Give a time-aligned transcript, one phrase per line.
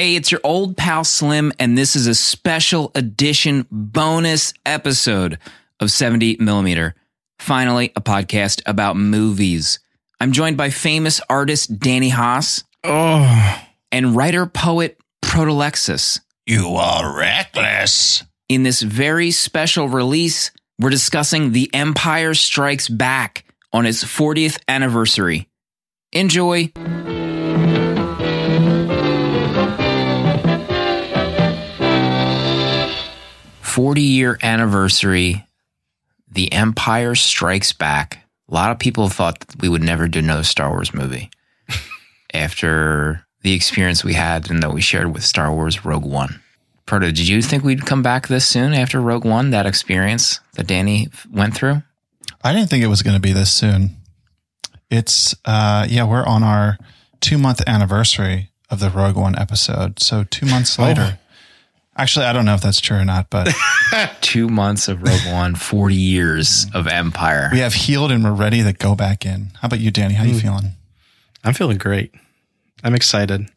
[0.00, 5.38] Hey, it's your old pal Slim, and this is a special edition bonus episode
[5.78, 6.94] of 70 millimeter.
[7.38, 9.78] Finally, a podcast about movies.
[10.18, 16.20] I'm joined by famous artist Danny Haas Oh, and writer poet Protolexis.
[16.46, 18.24] you are reckless.
[18.48, 25.50] In this very special release, we're discussing The Empire Strikes Back on its 40th anniversary.
[26.14, 26.72] Enjoy.
[33.70, 35.46] Forty year anniversary,
[36.28, 38.24] The Empire Strikes Back.
[38.48, 41.30] A lot of people thought that we would never do another Star Wars movie
[42.34, 46.40] after the experience we had and that we shared with Star Wars Rogue One.
[46.84, 50.66] Proto, did you think we'd come back this soon after Rogue One, that experience that
[50.66, 51.84] Danny went through?
[52.42, 53.98] I didn't think it was going to be this soon.
[54.90, 56.76] It's uh yeah, we're on our
[57.20, 60.02] 2 month anniversary of the Rogue One episode.
[60.02, 61.19] So 2 months later.
[62.00, 63.54] Actually, I don't know if that's true or not, but
[64.22, 67.50] Two months of Rogue One, 40 years of Empire.
[67.52, 69.50] we have healed and we're ready to go back in.
[69.60, 70.14] How about you, Danny?
[70.14, 70.38] How are you hmm.
[70.38, 70.64] feeling?
[71.44, 72.14] I'm feeling great.
[72.82, 73.50] I'm excited.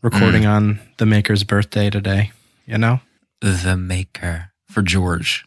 [0.00, 0.48] Recording hmm.
[0.48, 2.32] on the maker's birthday today,
[2.64, 3.00] you know?
[3.42, 5.44] The Maker for George.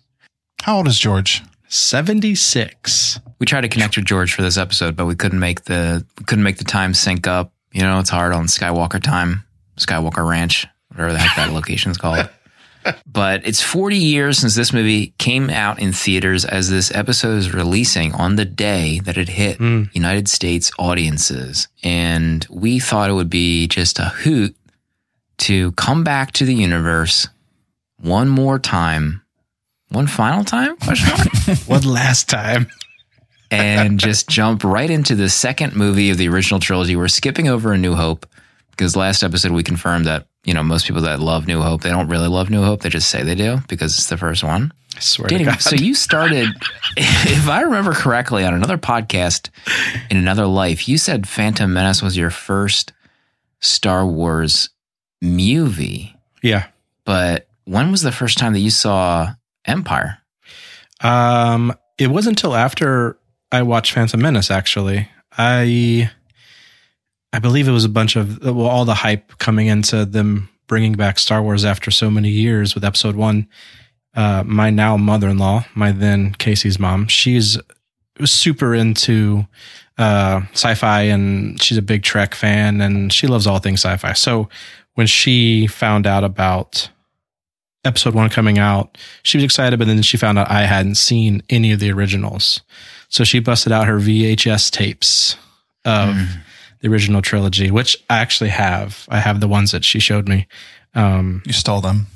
[0.62, 1.42] How old is George?
[1.70, 3.20] 76.
[3.40, 6.26] We tried to connect with George for this episode, but we couldn't make the we
[6.26, 7.52] couldn't make the time sync up.
[7.74, 9.44] You know, it's hard on Skywalker time,
[9.78, 12.30] Skywalker Ranch, whatever the heck that location's called.
[13.06, 17.54] But it's 40 years since this movie came out in theaters as this episode is
[17.54, 19.84] releasing on the day that it hit hmm.
[19.94, 21.68] United States audiences.
[21.84, 24.56] And we thought it would be just a hoot
[25.40, 27.28] to come back to the universe
[28.00, 29.22] one more time.
[29.90, 30.78] One final time?
[31.68, 32.68] One last time.
[33.52, 36.96] and just jump right into the second movie of the original trilogy.
[36.96, 38.26] We're skipping over A New Hope
[38.72, 41.90] because last episode we confirmed that, you know, most people that love New Hope, they
[41.90, 42.82] don't really love New Hope.
[42.82, 44.74] They just say they do because it's the first one.
[44.96, 45.62] I swear Danny, to God.
[45.62, 46.50] so you started,
[46.98, 49.50] if I remember correctly, on another podcast
[50.10, 52.92] in another life, you said Phantom Menace was your first
[53.60, 54.70] Star Wars
[55.22, 56.16] movie.
[56.42, 56.68] yeah.
[57.04, 59.34] But when was the first time that you saw
[59.66, 60.20] Empire?
[61.02, 63.18] Um, it wasn't until after
[63.52, 65.10] I watched Phantom Menace, actually.
[65.38, 66.12] I
[67.34, 70.94] I believe it was a bunch of well, all the hype coming into them bringing
[70.94, 73.48] back Star Wars after so many years with Episode One.
[74.14, 77.58] Uh, my now mother-in-law, my then Casey's mom, she's
[78.26, 79.46] super into
[79.98, 84.14] uh, sci-fi and she's a big Trek fan and she loves all things sci-fi.
[84.14, 84.50] So
[84.96, 86.90] when she found out about
[87.86, 91.42] episode one coming out, she was excited, but then she found out I hadn't seen
[91.50, 92.62] any of the originals.
[93.10, 95.36] So she busted out her VHS tapes
[95.86, 96.16] of
[96.82, 99.06] the original trilogy, which I actually have.
[99.10, 100.48] I have the ones that she showed me.
[100.94, 102.08] Um, You stole them.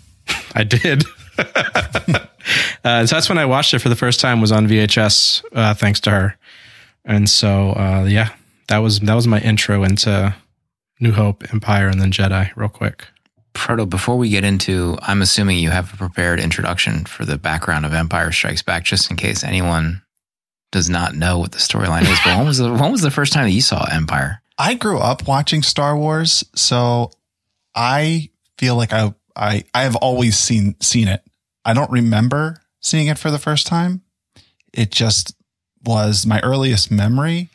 [0.54, 1.04] I did.
[1.38, 4.42] uh, so that's when I watched it for the first time.
[4.42, 6.38] Was on VHS, uh, thanks to her.
[7.04, 8.30] And so, uh, yeah,
[8.68, 10.36] that was that was my intro into
[11.00, 12.52] New Hope, Empire, and then Jedi.
[12.56, 13.08] Real quick.
[13.54, 17.86] Proto, before we get into, I'm assuming you have a prepared introduction for the background
[17.86, 20.02] of Empire Strikes Back, just in case anyone
[20.72, 22.20] does not know what the storyline is.
[22.26, 24.42] But when was the when was the first time that you saw Empire?
[24.58, 27.12] I grew up watching Star Wars, so
[27.74, 31.22] I feel like I I I have always seen seen it.
[31.64, 34.02] I don't remember seeing it for the first time.
[34.74, 35.36] It just
[35.84, 37.50] was my earliest memory.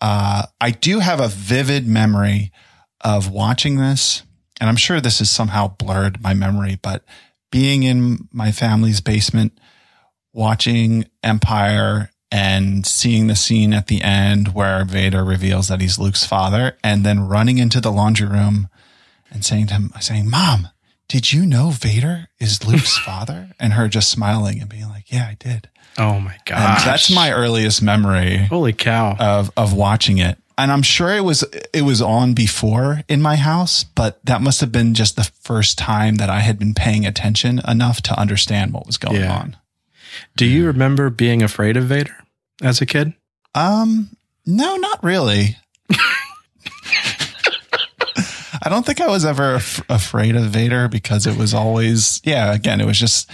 [0.00, 2.52] Uh, I do have a vivid memory
[3.00, 4.22] of watching this,
[4.60, 7.04] and I'm sure this has somehow blurred my memory, but
[7.50, 9.58] being in my family's basement,
[10.32, 16.26] watching Empire and seeing the scene at the end where Vader reveals that he's Luke's
[16.26, 18.68] father, and then running into the laundry room
[19.30, 20.68] and saying to him, saying, Mom,
[21.08, 23.50] did you know Vader is Luke's father?
[23.58, 25.68] And her just smiling and being like, Yeah, I did.
[25.96, 26.80] Oh my god.
[26.86, 29.16] that's my earliest memory holy cow.
[29.18, 30.38] of of watching it.
[30.56, 34.60] And I'm sure it was it was on before in my house, but that must
[34.60, 38.72] have been just the first time that I had been paying attention enough to understand
[38.74, 39.38] what was going Yeah.
[39.38, 39.56] on.
[40.36, 42.16] Do you remember being afraid of Vader
[42.62, 43.12] as a kid?
[43.54, 44.10] Um,
[44.46, 45.56] no, not really.
[48.60, 52.52] I don't think I was ever af- afraid of Vader because it was always, yeah,
[52.52, 53.30] again, it was just,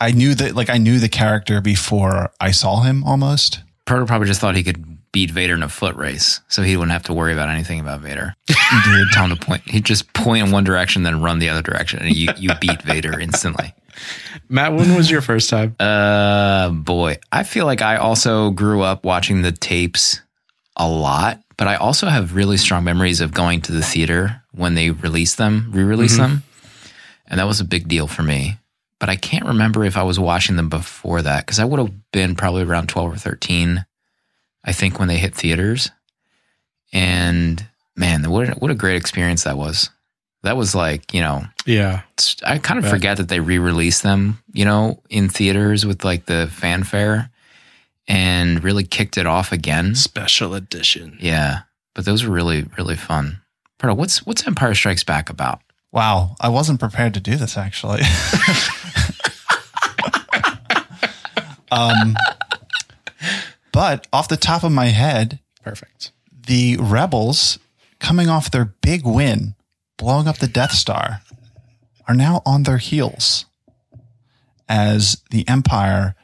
[0.00, 3.60] I knew that, like, I knew the character before I saw him almost.
[3.84, 6.92] Proto probably just thought he could beat Vader in a foot race, so he wouldn't
[6.92, 8.34] have to worry about anything about Vader.
[8.48, 9.06] Indeed.
[9.12, 9.62] Tell him to point.
[9.68, 12.82] He'd just point in one direction, then run the other direction, and you you beat
[12.82, 13.72] Vader instantly.
[14.48, 15.74] Matt, when was your first time?
[15.80, 20.20] Uh, boy, I feel like I also grew up watching the tapes
[20.76, 24.74] a lot, but I also have really strong memories of going to the theater when
[24.74, 26.18] they released them, re-released Mhm.
[26.18, 26.42] them,
[27.26, 28.58] and that was a big deal for me.
[29.00, 32.10] But I can't remember if I was watching them before that because I would have
[32.12, 33.84] been probably around twelve or thirteen,
[34.64, 35.90] I think, when they hit theaters.
[36.92, 37.64] And
[37.96, 39.90] man, what a, what a great experience that was.
[40.42, 42.02] That was like you know Yeah.
[42.46, 42.90] I kind of Right.
[42.90, 47.30] forget that they re-released them, you know, in theaters with like the fanfare
[48.06, 49.94] and really kicked it off again.
[49.94, 51.18] Special edition.
[51.20, 51.60] Yeah.
[51.94, 53.40] But those were really, really fun.
[53.78, 55.60] Proto, what's what's Empire Strikes Back about?
[55.92, 58.02] Wow, I wasn't prepared to do this actually.
[61.70, 62.16] um,
[63.72, 66.12] but off the top of my head, Perfect.
[66.46, 67.58] the rebels
[68.00, 69.54] coming off their big win,
[69.98, 71.20] blowing up the Death Star,
[72.06, 73.44] are now on their heels
[74.68, 76.14] as the Empire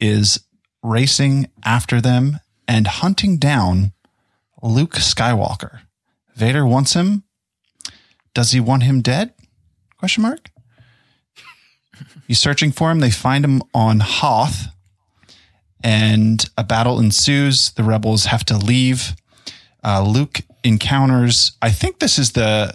[0.00, 0.38] is
[0.82, 2.38] racing after them
[2.68, 3.92] and hunting down
[4.62, 5.80] Luke Skywalker.
[6.34, 7.24] Vader wants him.
[8.34, 9.34] Does he want him dead?
[9.98, 10.50] Question mark.
[12.26, 13.00] He's searching for him.
[13.00, 14.68] They find him on Hoth,
[15.84, 17.72] and a battle ensues.
[17.72, 19.14] The rebels have to leave.
[19.84, 21.52] Uh, Luke encounters.
[21.60, 22.74] I think this is the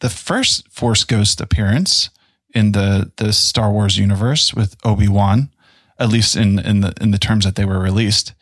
[0.00, 2.10] the first Force Ghost appearance
[2.54, 5.50] in the the Star Wars universe with Obi Wan,
[5.98, 8.34] at least in in the in the terms that they were released.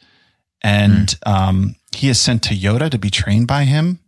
[0.62, 3.98] And um, he is sent to Yoda to be trained by him.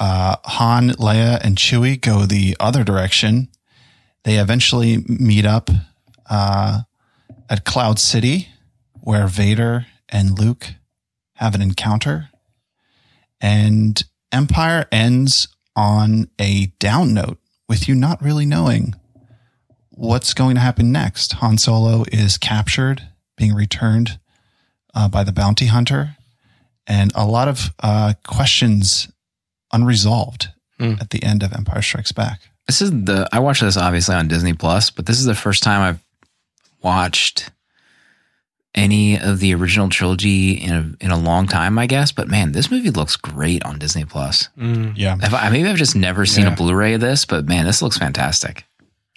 [0.00, 3.48] Uh, Han, Leia, and Chewie go the other direction.
[4.24, 5.70] They eventually meet up
[6.30, 6.82] uh,
[7.50, 8.48] at Cloud City,
[9.00, 10.74] where Vader and Luke
[11.34, 12.30] have an encounter.
[13.40, 14.02] And
[14.32, 15.48] Empire ends
[15.78, 17.38] on a down note
[17.68, 18.96] with you not really knowing
[19.90, 21.34] what's going to happen next.
[21.34, 23.02] Han Solo is captured,
[23.36, 24.18] being returned
[24.92, 26.16] uh, by the bounty hunter,
[26.88, 29.08] and a lot of uh, questions
[29.72, 30.48] unresolved
[30.80, 30.94] Hmm.
[31.00, 32.40] at the end of Empire Strikes Back.
[32.68, 35.62] This is the I watched this obviously on Disney Plus, but this is the first
[35.64, 36.00] time I've
[36.82, 37.50] watched
[38.78, 42.12] any of the original trilogy in a, in a long time, I guess.
[42.12, 44.48] But man, this movie looks great on Disney Plus.
[44.56, 44.92] Mm.
[44.96, 45.16] Yeah.
[45.20, 46.52] If I, maybe I've just never seen Yeah.
[46.52, 48.64] a Blu-ray of this, but man, this looks fantastic.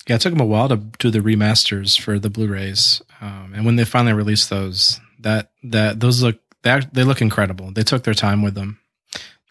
[0.07, 3.65] Yeah, it took them a while to do the remasters for the Blu-rays, um, and
[3.65, 7.71] when they finally released those, that that those look they, act- they look incredible.
[7.71, 8.79] They took their time with them.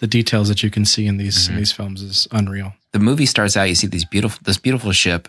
[0.00, 1.58] The details that you can see in these in Mhm.
[1.58, 2.74] these films is unreal.
[2.92, 5.28] the movie starts out, you see these beautiful this beautiful ship,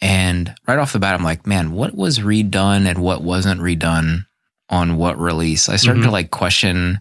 [0.00, 4.26] and right off the bat, I'm like, man, what was redone and what wasn't redone
[4.68, 5.68] on what release?
[5.68, 6.12] I started to Mhm.
[6.12, 7.00] like question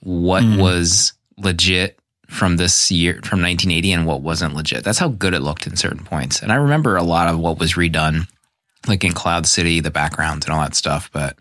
[0.00, 0.58] what Mhm.
[0.58, 1.98] was legit
[2.28, 4.82] from this year from 1980 and what wasn't legit.
[4.84, 6.40] That's how good it looked in certain points.
[6.40, 8.26] And I remember a lot of what was redone,
[8.86, 11.10] like in Cloud City, the backgrounds and all that stuff.
[11.12, 11.36] But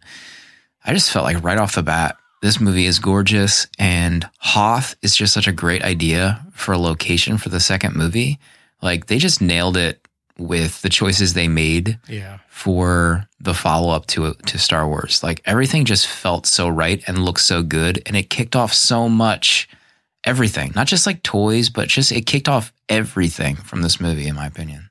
[0.85, 5.15] I just felt like right off the bat, this movie is gorgeous and Hoth is
[5.15, 8.39] just such a great idea for a location for the second movie.
[8.81, 10.00] Like they just nailed it
[10.41, 15.23] with the choices they made Yeah, for the follow up to to Star Wars.
[15.23, 19.07] Like everything just felt so right and looked so good, and it kicked off so
[19.07, 19.69] much
[20.23, 24.35] everything, not just like toys, but just it kicked off everything from this movie, in
[24.35, 24.89] my opinion.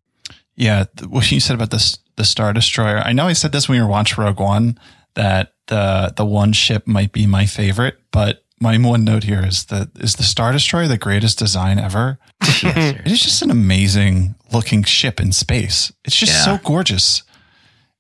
[0.57, 2.99] Yeah, what you said about this the Star Destroyer.
[2.99, 4.79] I know I said this when we were watching Rogue One
[5.15, 9.65] that the the one ship might be my favorite, but my one note here is
[9.67, 12.19] that is the Star Destroyer the greatest design ever?
[12.63, 15.93] It is just an amazing looking ship in space.
[16.05, 16.45] It's just Yeah.
[16.45, 17.23] so gorgeous.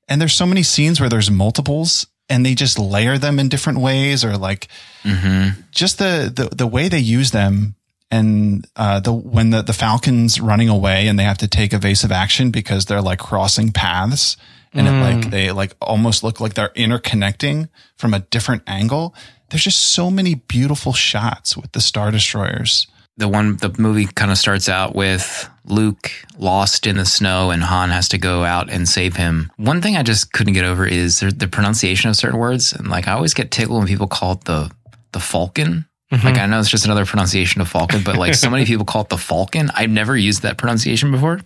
[0.06, 3.78] And there's so many scenes where there's multiples and they just layer them in different
[3.80, 4.68] ways or like
[5.02, 5.60] mm-hmm.
[5.70, 7.74] just the, the the way they use them
[8.10, 12.12] and uh, the when the the Falcons running away and they have to take evasive
[12.12, 14.36] action because they're like crossing paths
[14.72, 19.14] and it like they like almost look like they're interconnecting from a different angle.
[19.50, 22.86] There's just so many beautiful shots with the Star Destroyers.
[23.16, 27.62] The one the movie kind of starts out with Luke lost in the snow and
[27.62, 29.52] Han has to go out and save him.
[29.56, 32.88] One thing I just couldn't get over is the the pronunciation of certain words, and
[32.88, 34.70] like I always get tickled when people call it the
[35.12, 35.86] the Falcon.
[36.12, 36.26] Mm-hmm.
[36.26, 39.02] Like I know it's just another pronunciation of Falcon, but like so many people call
[39.02, 39.70] it the Falcon.
[39.74, 41.40] I've never used that pronunciation before.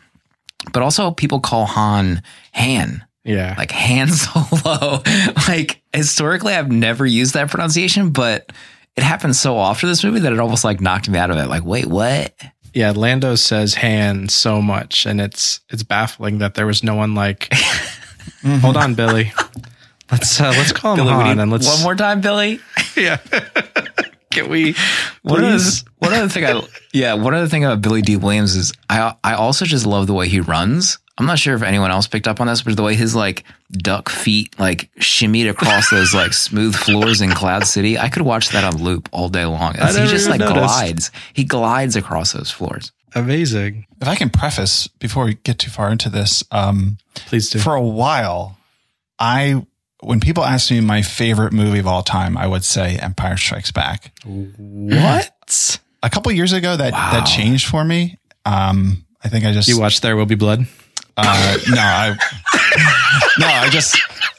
[0.73, 2.23] But also people call Han
[2.55, 5.03] Han, yeah, like Han Solo.
[5.49, 8.53] like historically I've never used that pronunciation, but
[8.97, 11.37] it happened so often in this movie that it almost like knocked me out of
[11.37, 11.49] it.
[11.49, 12.35] Like, wait, what?
[12.73, 12.93] yeah.
[12.93, 17.53] Lando says "hand" so much, and it's it's baffling that there was no one like.
[18.61, 19.33] Hold on, Billy.
[20.11, 22.61] Let's uh, let's call him Billy, Han and let's one more time, Billy.
[22.97, 23.19] yeah.
[24.35, 24.75] Can we?
[25.23, 25.65] One other,
[25.99, 26.63] one other thing I
[26.93, 30.15] yeah, one other thing about Billy Dee Williams is I I also just love the
[30.15, 30.99] way he runs.
[31.17, 33.45] I'm not sure if anyone else picked up on this, but the way his like
[33.71, 38.49] duck feet like shimmied across those like smooth floors in Cloud City, I could watch
[38.51, 39.77] that on loop all day long.
[39.79, 40.59] I he just like noticed.
[40.59, 41.11] glides.
[41.33, 42.91] He glides across those floors.
[43.15, 43.87] Amazing.
[44.01, 47.61] If I can preface before we get too far into this, um, Please do.
[47.61, 48.59] for a while,
[49.19, 49.65] I
[50.05, 53.73] when people ask me my favorite movie of all time, I would say Empire Strikes
[53.73, 54.13] Back.
[54.25, 55.79] what?
[56.03, 57.11] A couple years ago, that Wow.
[57.13, 58.19] that changed for me.
[58.45, 60.67] Um, I think I just You watched There Will Be Blood?
[61.17, 62.17] Uh, no, I
[63.39, 63.97] no, I just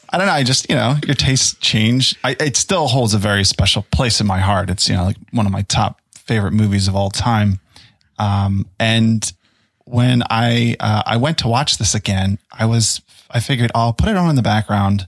[0.10, 0.34] I don't know.
[0.34, 2.16] I just you know your tastes change.
[2.24, 4.70] I, it still holds a very special place in my heart.
[4.70, 7.60] It's you know like one of my top favorite movies of all time.
[8.20, 9.32] Um, and
[9.86, 14.10] when I uh, I went to watch this again, I was I figured I'll put
[14.10, 15.08] it on in the background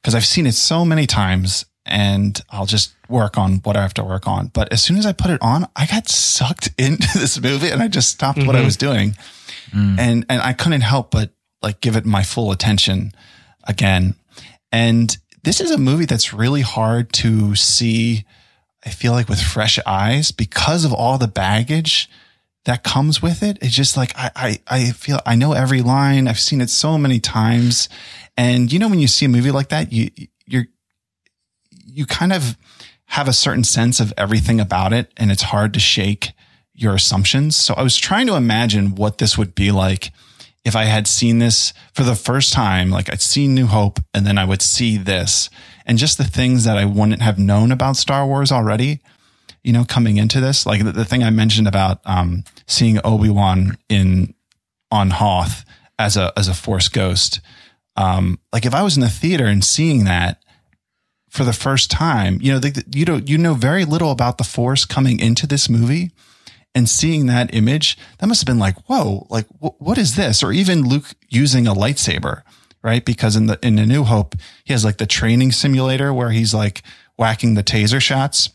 [0.00, 3.94] because I've seen it so many times and I'll just work on what I have
[3.94, 4.48] to work on.
[4.48, 7.82] But as soon as I put it on, I got sucked into this movie and
[7.82, 8.64] I just stopped what I mm-hmm.
[8.64, 9.16] was doing.
[9.72, 9.98] Mm.
[9.98, 11.30] And and I couldn't help but
[11.62, 13.12] like give it my full attention
[13.64, 14.14] again.
[14.72, 18.24] And this is a movie that's really hard to see
[18.84, 22.08] I feel like with fresh eyes because of all the baggage
[22.64, 23.58] that comes with it.
[23.60, 26.28] It's just like I, I I feel I know every line.
[26.28, 27.88] I've seen it so many times.
[28.40, 30.08] And you know when you see a movie like that, you
[30.46, 30.64] you're
[31.84, 32.56] you kind of
[33.04, 36.32] have a certain sense of everything about it and it's hard to shake
[36.72, 37.54] your assumptions.
[37.54, 40.10] So I was trying to imagine what this would be like
[40.64, 44.24] if I had seen this for the first time, like I'd seen New Hope and
[44.24, 45.50] then I would see this
[45.84, 49.00] and just the things that I wouldn't have known about Star Wars already,
[49.62, 53.76] you know, coming into this, like the, the thing I mentioned about, um, seeing Obi-Wan
[53.90, 54.32] in,
[54.90, 55.66] on Hoth
[55.98, 57.40] as a, as a force ghost.
[58.00, 60.42] Um, like if I was in the theater and seeing that,
[61.28, 64.44] for the first time, you know, the, you know, you know very little about the
[64.44, 66.10] force coming into this movie
[66.74, 70.42] and seeing that image, that must have been like, whoa, like wh- what is this?
[70.42, 72.42] Or even Luke using a lightsaber,
[72.82, 73.04] right?
[73.04, 76.52] Because in the, in the New Hope, he has like the training simulator where he's
[76.52, 76.82] like
[77.16, 78.50] whacking the taser shots.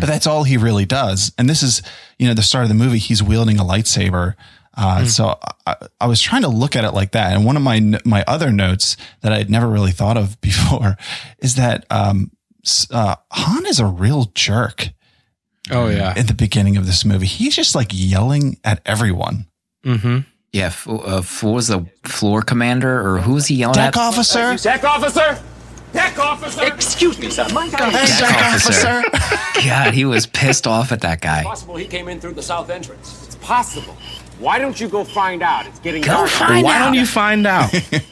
[0.00, 1.32] But that's all he really does.
[1.36, 1.82] And this is,
[2.18, 4.34] you know, the start of the movie, he's wielding a lightsaber.
[4.78, 7.32] Uh, So I, I was trying to look at it like that.
[7.34, 10.96] And one of my my other notes that I had never really thought of before
[11.40, 12.30] is that um,
[12.90, 14.88] uh, Han is a real jerk
[15.70, 16.14] Oh, yeah.
[16.16, 17.26] at the beginning of this movie.
[17.26, 19.46] He's just like yelling at everyone.
[19.84, 20.18] Mm-hmm.
[20.52, 23.96] Yeah, f- uh, f- what was the floor commander or who was he yelling Deck
[23.96, 24.00] at?
[24.00, 25.38] officer, Deck officer!
[25.92, 26.64] Deck officer!
[26.72, 27.46] Excuse me, sir.
[27.52, 28.88] My guy Deck deck officer.
[28.88, 29.62] officer.
[29.68, 31.42] God, he was pissed off at that guy.
[31.42, 33.26] possible he came in through the south entrance.
[33.26, 33.94] It's possible.
[34.38, 35.66] Why don't you go find out?
[35.66, 36.28] It's getting Go dark.
[36.30, 36.84] find Why out.
[36.86, 37.70] don't you find out?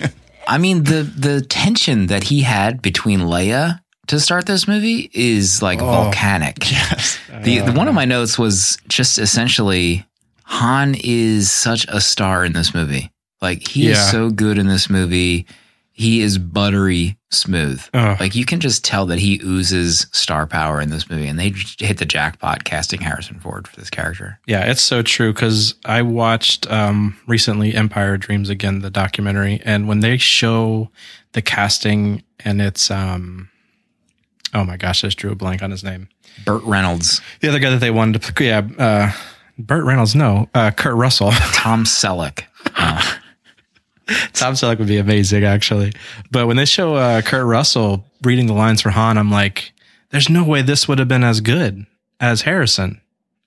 [0.48, 5.62] I mean, the the tension that he had between Leia to start this movie is
[5.62, 6.70] like oh, volcanic.
[6.70, 7.18] Yes.
[7.42, 10.04] The, the one of my notes was just essentially
[10.44, 13.10] Han is such a star in this movie.
[13.42, 13.92] Like he Yeah.
[13.92, 15.46] is so good in this movie.
[15.98, 17.82] He is buttery smooth.
[17.94, 21.54] Like you can just tell that he oozes star power in this movie, and they
[21.78, 24.38] hit the jackpot casting Harrison Ford for this character.
[24.46, 29.88] Yeah, it's so true because I watched um, recently Empire Dreams again, the documentary, and
[29.88, 30.90] when they show
[31.32, 33.48] the casting and it's um,
[34.52, 36.08] oh my gosh, I just drew a blank on his name.
[36.44, 39.12] Burt Reynolds, The other guy that they wanted to, yeah, uh,
[39.58, 41.30] Burt Reynolds, no, uh, Kurt Russell.
[41.54, 42.44] Tom Selleck.
[42.76, 43.14] Uh,
[44.32, 45.92] Tom Selleck would be amazing, actually.
[46.30, 49.72] But when they show uh, Kurt Russell reading the lines for Han, I'm like,
[50.10, 51.86] there's no way this would have been as good
[52.20, 53.00] as Harrison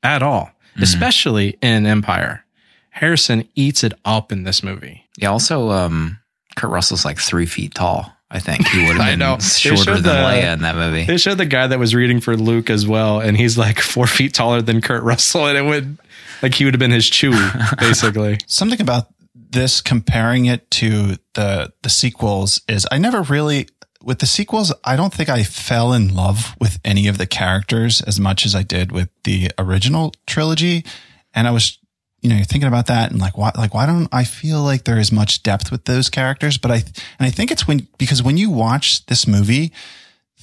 [0.04, 0.52] at all,
[0.82, 2.44] especially in Empire.
[2.90, 5.06] Harrison eats it up in this movie.
[5.18, 5.30] yeah.
[5.30, 6.20] Also, um,
[6.56, 8.12] Kurt Russell's like three feet tall.
[8.32, 11.06] I think he would have been They shorter than the- Leia in that movie.
[11.06, 14.06] They showed the guy that was reading for Luke as well, and he's like four
[14.08, 15.98] feet taller than Kurt Russell, and it would
[16.44, 18.38] like he would have been his Chewie, basically.
[18.46, 19.08] Something about
[19.50, 23.68] this comparing it to the the sequels is I never really
[24.04, 28.02] with the sequels I don't think I fell in love with any of the characters
[28.02, 30.86] as much as I did with the original trilogy
[31.34, 31.80] and I was
[32.22, 35.00] you know thinking about that and like why like why don't I feel like there
[35.00, 38.38] is much depth with those characters but I and I think it's when because when
[38.38, 39.74] you watch this movie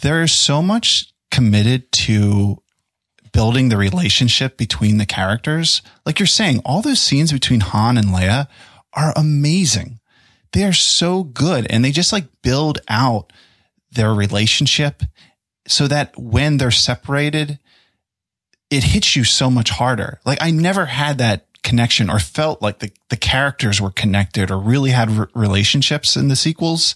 [0.03, 2.63] there is so much committed to
[3.37, 5.83] building the relationship between the characters.
[6.07, 8.49] Like you're saying, all those scenes between Han and Leia
[8.97, 10.01] are amazing.
[10.53, 11.67] They are so good.
[11.71, 13.33] And they just like build out
[13.93, 15.03] their relationship
[15.69, 17.59] so that when they're separated,
[18.71, 20.21] it hits you so much harder.
[20.25, 24.59] Like I never had that connection or felt like the, the characters were connected or
[24.59, 26.95] really had re- relationships in the sequels.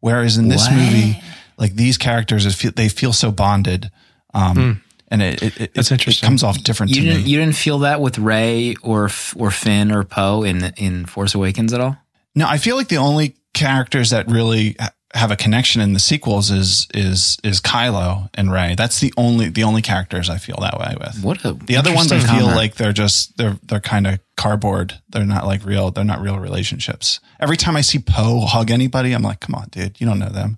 [0.00, 0.76] Whereas in this What?
[0.76, 1.20] movie,
[1.58, 3.90] like these characters, they feel so bonded.
[4.34, 4.82] Um,
[5.12, 6.26] and it it, it, That's interesting.
[6.26, 7.30] It comes off different You to didn't me.
[7.30, 11.72] you didn't feel that with Rey or or Finn or Poe in in Force Awakens
[11.72, 11.96] at all?
[12.34, 14.74] No, I feel like the only characters that really
[15.14, 18.74] have a connection in the sequels is is is Kylo and Rey.
[18.74, 21.22] That's the only the only characters I feel that way with.
[21.22, 22.56] What a The other ones I feel comment.
[22.56, 24.98] like they're just they're they're kind of cardboard.
[25.10, 25.90] They're not like real.
[25.90, 27.20] They're not real relationships.
[27.38, 30.30] Every time I see Poe hug anybody, I'm like, come on, dude, you don't know
[30.30, 30.56] them.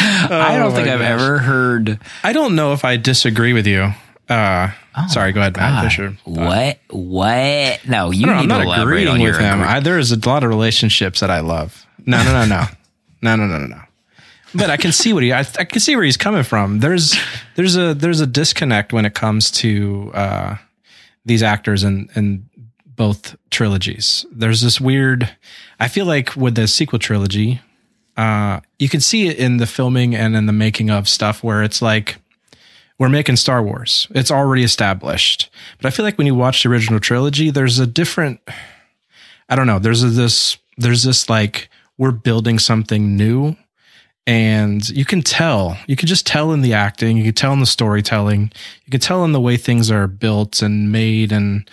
[0.30, 1.98] I don't oh think I've ever heard.
[2.22, 3.92] I don't know if I disagree with you.
[4.28, 5.60] Uh, oh sorry, go ahead, God.
[5.60, 6.16] Matt Fisher.
[6.24, 6.78] What?
[6.88, 7.80] What?
[7.86, 8.26] No, you.
[8.26, 9.60] Know, I'm not agreeing with him.
[9.60, 11.84] I, there is a lot of relationships that I love.
[12.06, 12.64] No, no, no, no,
[13.22, 13.66] no, no, no, no.
[13.66, 13.82] no.
[14.54, 15.32] But I can see what he.
[15.32, 16.80] I, I, can see where he's coming from.
[16.80, 17.16] There's
[17.56, 20.56] there's a there's a disconnect when it comes to uh,
[21.24, 22.48] these actors and and
[22.86, 24.26] both trilogies.
[24.32, 25.30] There's this weird.
[25.78, 27.60] I feel like with the sequel trilogy,
[28.20, 31.62] uh, you can see it in the filming and in the making of stuff where
[31.62, 32.18] it's like
[32.98, 34.08] we're making Star Wars.
[34.10, 35.48] It's already established.
[35.78, 38.40] But I feel like when you watch the original trilogy, there's a different
[39.48, 43.56] I don't know, there's a, this there's this like we're building something new
[44.26, 45.78] and you can tell.
[45.86, 48.52] You can just tell in the acting, you can tell in the storytelling,
[48.84, 51.68] you can tell in the way things are built and made and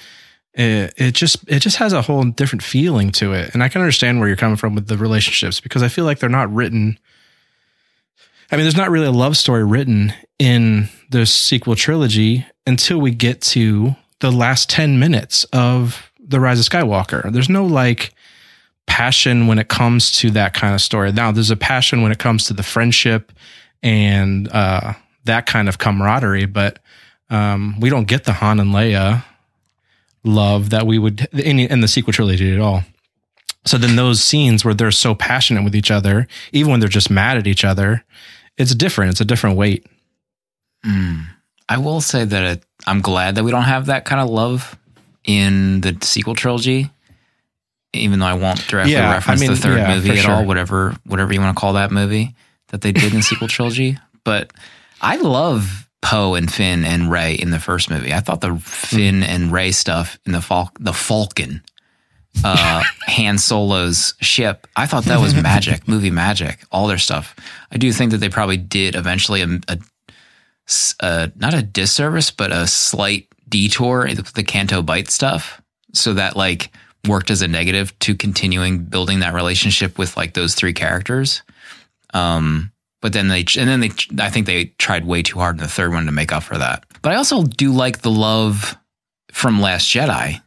[0.58, 3.54] it, just it just has a whole different feeling to it.
[3.54, 6.20] And I can understand where you're coming from with the relationships because I feel like
[6.20, 6.98] they're not written
[8.52, 13.12] I mean, there's not really a love story written in the sequel trilogy until we
[13.12, 17.32] get to the last 10 minutes of The Rise of Skywalker.
[17.32, 18.14] There's no like
[18.86, 21.12] passion when it comes to that kind of story.
[21.12, 23.34] Now, there's a passion when it comes to the friendship
[23.84, 24.94] and uh,
[25.26, 26.80] that kind of camaraderie, but
[27.30, 29.26] um, we don't get the Han and Leia
[30.28, 32.84] love that we would in, in the sequel trilogy at all.
[33.66, 37.10] So then those scenes where they're so passionate with each other, even when they're just
[37.10, 38.04] mad at each other,
[38.58, 39.12] it's different.
[39.12, 39.86] It's a different weight.
[40.86, 41.26] Mm.
[41.68, 44.78] I will say that it, I'm glad that we don't have that kind of love
[45.26, 46.90] in the sequel trilogy.
[47.94, 50.32] Even though I won't directly Yeah, I reference mean, the third yeah, movie at sure.
[50.32, 52.36] all, whatever whatever you want to call that movie
[52.68, 53.98] that they did in the sequel trilogy.
[54.24, 54.52] But
[55.02, 58.14] I love Poe and Finn and Rey in the first movie.
[58.14, 61.62] I thought the Finn and Rey stuff in the Fal- the Falcon,
[62.46, 64.68] uh, Han Solo's ship.
[64.78, 66.60] I thought that was magic, movie magic.
[66.72, 67.36] All their stuff.
[67.74, 69.80] I do think that they probably did eventually a, a
[71.02, 75.62] uh, not a disservice, but a slight detour in the Canto Bight stuff.
[75.94, 76.72] So that like
[77.06, 81.42] worked as a negative to continuing building that relationship with like those three characters.
[82.14, 85.62] Um, but then they, and then they, I think they tried way too hard in
[85.62, 86.86] the third one to make up for that.
[87.02, 88.78] But I also do like the love
[89.32, 90.42] from Last Jedi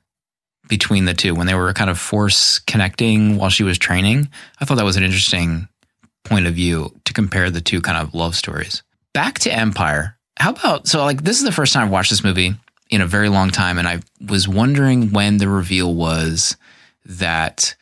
[0.69, 4.29] between the two when they were kind of force connecting while she was training.
[4.61, 5.69] I thought that was an interesting
[6.25, 8.83] point of view to compare the two kind of love stories.
[9.13, 10.17] Back to Empire.
[10.39, 12.55] How about so like this is the first time I've watched this movie
[12.89, 16.57] in a very long time and I was wondering when the reveal was
[17.05, 17.75] that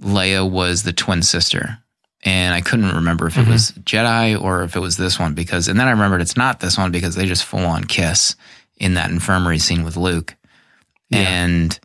[0.00, 1.78] Leia was the twin sister.
[2.26, 3.52] And I couldn't remember if it mm-hmm.
[3.52, 6.58] was Jedi or if it was this one because and then I remembered it's not
[6.58, 8.34] this one because they just full on kiss
[8.76, 10.34] in that infirmary scene with Luke.
[11.12, 11.78] And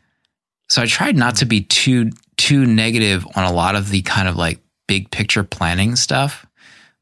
[0.67, 4.27] so I tried not to be too too negative on a lot of the kind
[4.27, 6.45] of like big picture planning stuff.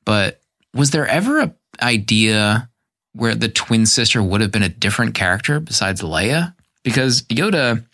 [0.04, 0.42] But
[0.74, 2.70] was there ever a idea
[3.14, 6.54] where the twin sister would have been a different character besides Leia?
[6.84, 7.86] Because Yoda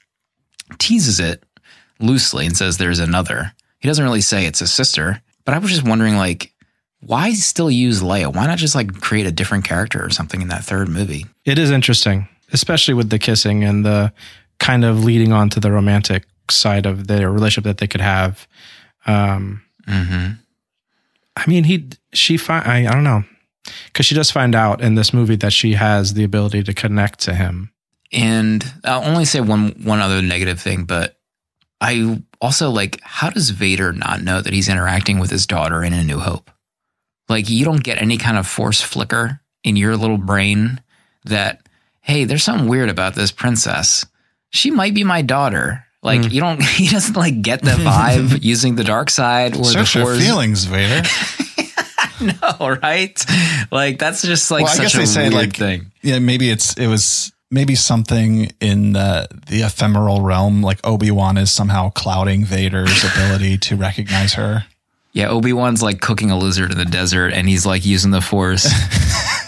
[0.80, 1.44] teases it
[2.00, 3.52] loosely and says there's another.
[3.80, 6.52] He doesn't really say it's a sister, but I was just wondering like
[7.02, 8.34] why still use Leia?
[8.34, 11.26] Why not just like create a different character or something in that third movie?
[11.46, 14.12] It is interesting, especially with the kissing and the
[14.60, 18.48] kind of leading on to the romantic side of their relationship that they could have.
[19.06, 20.32] Um, Mm-hmm.
[21.38, 23.24] I mean, he, she, fi- I, I don't know,
[23.86, 27.20] because she does find out in this movie that she has the ability to connect
[27.22, 27.72] to him.
[28.12, 31.20] And I'll only say one one other negative thing, but
[31.82, 35.94] I also like how does Vader not know that he's interacting with his daughter in
[35.94, 36.52] A New Hope?
[37.30, 40.82] Like you don't get any kind of force flicker in your little brain
[41.26, 41.62] that
[42.02, 44.06] hey, there's something weird about this princess.
[44.52, 45.84] She might be my daughter.
[46.04, 46.30] Like Hmm.
[46.32, 50.02] you don't he doesn't like get the vibe using the dark side or Search the
[50.02, 50.20] force.
[50.20, 51.08] feelings, Vader.
[52.22, 53.24] No, right?
[53.72, 55.92] Like that's just like Well, I guess a they say, like- thing.
[56.02, 61.38] yeah, maybe it's it was maybe something in the the ephemeral realm, like Obi Wan
[61.38, 64.66] is somehow clouding Vader's ability to recognize her.
[65.14, 68.22] Yeah, Obi Wan's like cooking a lizard in the desert, and he's like using the
[68.22, 68.64] force.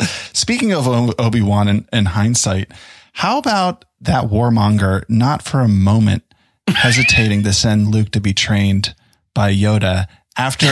[0.32, 0.86] Speaking of
[1.18, 2.70] Obi Wan in, in hindsight,
[3.12, 6.22] how about that warmonger not for a moment
[6.68, 8.94] hesitating to send Luke to be trained
[9.34, 10.66] by Yoda after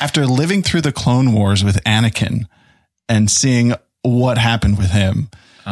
[0.00, 2.46] after living through the Clone Wars with Anakin
[3.08, 5.28] and seeing what happened with him.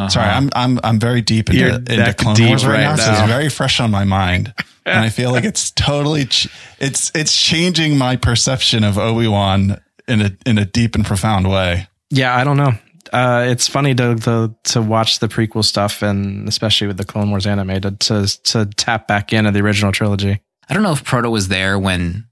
[0.07, 2.95] Sorry, I'm I'm I'm very deep into, You're into Clone deep Wars right, right now,
[2.95, 4.53] so it's very fresh on my mind,
[4.85, 6.47] and I feel like it's totally ch-
[6.79, 11.49] it's it's changing my perception of Obi Wan in a in a deep and profound
[11.49, 11.87] way.
[12.09, 12.73] Yeah, I don't know.
[13.11, 17.29] Uh, it's funny to, to to watch the prequel stuff, and especially with the Clone
[17.29, 20.41] Wars animated, to to tap back into the original trilogy.
[20.69, 22.27] I don't know if Proto was there when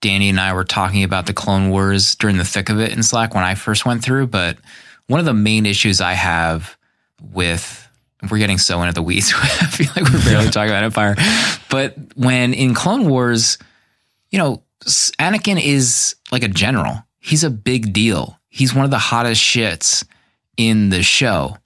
[0.00, 3.02] Danny and I were talking about the Clone Wars during the thick of it in
[3.02, 4.56] Slack when I first went through, but
[5.06, 6.76] one of the main issues I have
[7.20, 7.88] with
[8.30, 9.32] we're getting so into the weeds.
[9.36, 11.16] I feel like we're barely talking about Empire.
[11.70, 13.58] But when in Clone Wars,
[14.30, 17.04] you know, Anakin is like a general.
[17.18, 18.38] He's a big deal.
[18.48, 20.06] He's one of the hottest shits
[20.56, 21.56] in the show.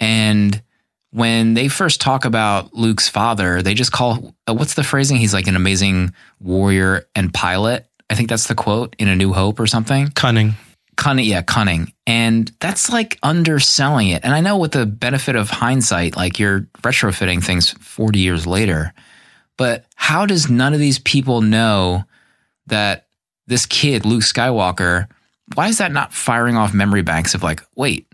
[0.00, 0.62] And
[1.10, 5.16] when they first talk about Luke's father, they just call uh, what's the phrasing?
[5.16, 7.86] He's like an amazing warrior and pilot.
[8.10, 10.08] I think that's the quote in A New Hope or something.
[10.12, 10.54] Cunning.
[10.98, 11.92] Cunning, yeah, cunning.
[12.06, 14.24] And that's like underselling it.
[14.24, 18.92] And I know with the benefit of hindsight, like you're retrofitting things 40 years later,
[19.56, 22.04] but how does none of these people know
[22.66, 23.06] that
[23.46, 25.08] this kid, Luke Skywalker,
[25.54, 28.08] why is that not firing off memory banks of like, wait,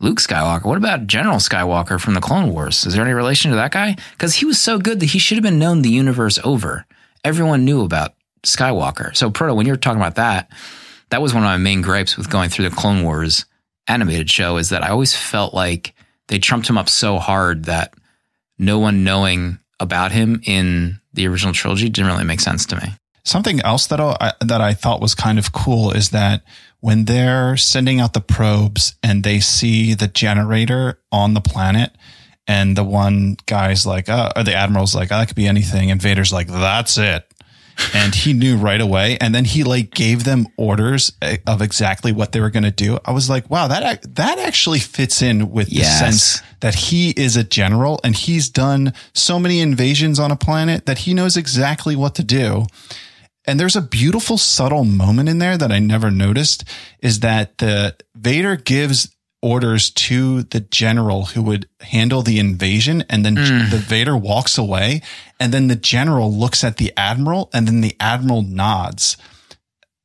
[0.00, 0.64] Luke Skywalker.
[0.64, 2.86] What about General Skywalker from the Clone Wars?
[2.86, 3.96] Is there any relation to that guy?
[4.12, 6.86] Because he was so good that he should have been known the universe over.
[7.22, 9.14] Everyone knew about Skywalker.
[9.14, 10.50] So, Proto, when you're talking about that,
[11.10, 13.44] that was one of my main gripes with going through the Clone Wars
[13.88, 15.94] animated show is that I always felt like
[16.28, 17.94] they trumped him up so hard that
[18.58, 22.92] no one knowing about him in the original trilogy didn't really make sense to me.
[23.24, 26.42] Something else that I, that I thought was kind of cool is that
[26.80, 31.92] when they're sending out the probes and they see the generator on the planet,
[32.46, 35.90] and the one guy's like, uh, or the admiral's like, oh, that could be anything,
[35.90, 37.29] and Vader's like, that's it.
[37.94, 42.12] And he knew right away, and then he like gave them orders eh, of exactly
[42.12, 42.98] what they were going to do.
[43.04, 47.36] I was like, wow, that that actually fits in with the sense that he is
[47.36, 51.96] a general and he's done so many invasions on a planet that he knows exactly
[51.96, 52.66] what to do.
[53.46, 56.64] And there's a beautiful subtle moment in there that I never noticed
[57.00, 63.24] is that the Vader gives orders to the general who would handle the invasion and
[63.24, 63.34] then
[63.70, 65.00] the Vader walks away
[65.38, 69.16] and then the general looks at the admiral and then the admiral nods.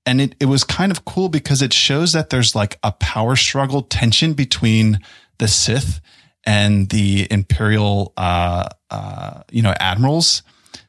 [0.05, 3.35] And it, it was kind of cool because it shows that there's like a power
[3.35, 4.99] struggle tension between
[5.39, 5.99] the Sith
[6.45, 10.43] and the Imperial, uh, uh, you know, admirals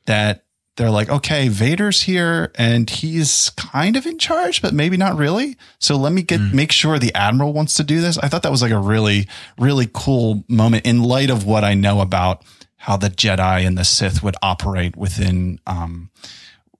[0.04, 0.45] that
[0.76, 5.56] they're like, okay, Vader's here and he's kind of in charge, but maybe not really.
[5.78, 8.18] So let me get make sure the admiral wants to do this.
[8.18, 9.26] I thought that was like a really,
[9.58, 12.44] really cool moment in light of what I know about
[12.76, 16.10] how the Jedi and the Sith would operate within um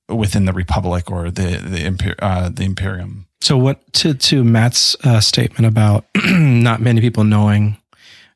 [0.09, 3.27] within the Republic or the the uh, the Imperium.
[3.41, 7.77] So what to to Matt's uh, statement about not many people knowing?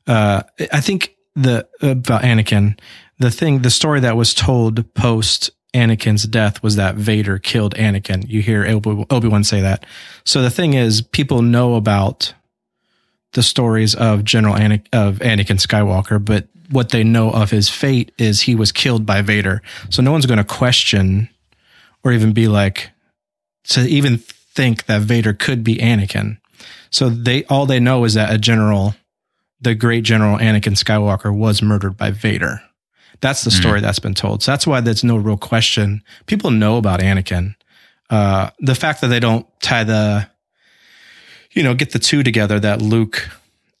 [0.07, 2.77] Uh, I think the about Anakin,
[3.21, 8.27] the thing, the story that was told post Anakin's death was that Vader killed Anakin.
[8.27, 9.85] You hear Obi Wan say that.
[10.25, 12.33] So the thing is, people know about
[13.33, 18.11] the stories of General Anakin, of Anakin Skywalker, but what they know of his fate
[18.17, 19.61] is he was killed by Vader.
[19.89, 21.29] So no one's going to question
[22.03, 22.91] or even be like
[23.65, 26.37] to even think that Vader could be Anakin.
[26.89, 28.95] So they all they know is that a general,
[29.61, 32.61] the great general Anakin Skywalker, was murdered by Vader.
[33.21, 34.41] That's the story that's been told.
[34.43, 36.03] So that's why there's no real question.
[36.25, 37.55] People know about Anakin.
[38.09, 40.27] Uh, the fact that they don't tie the,
[41.51, 43.29] you know, get the two together that Luke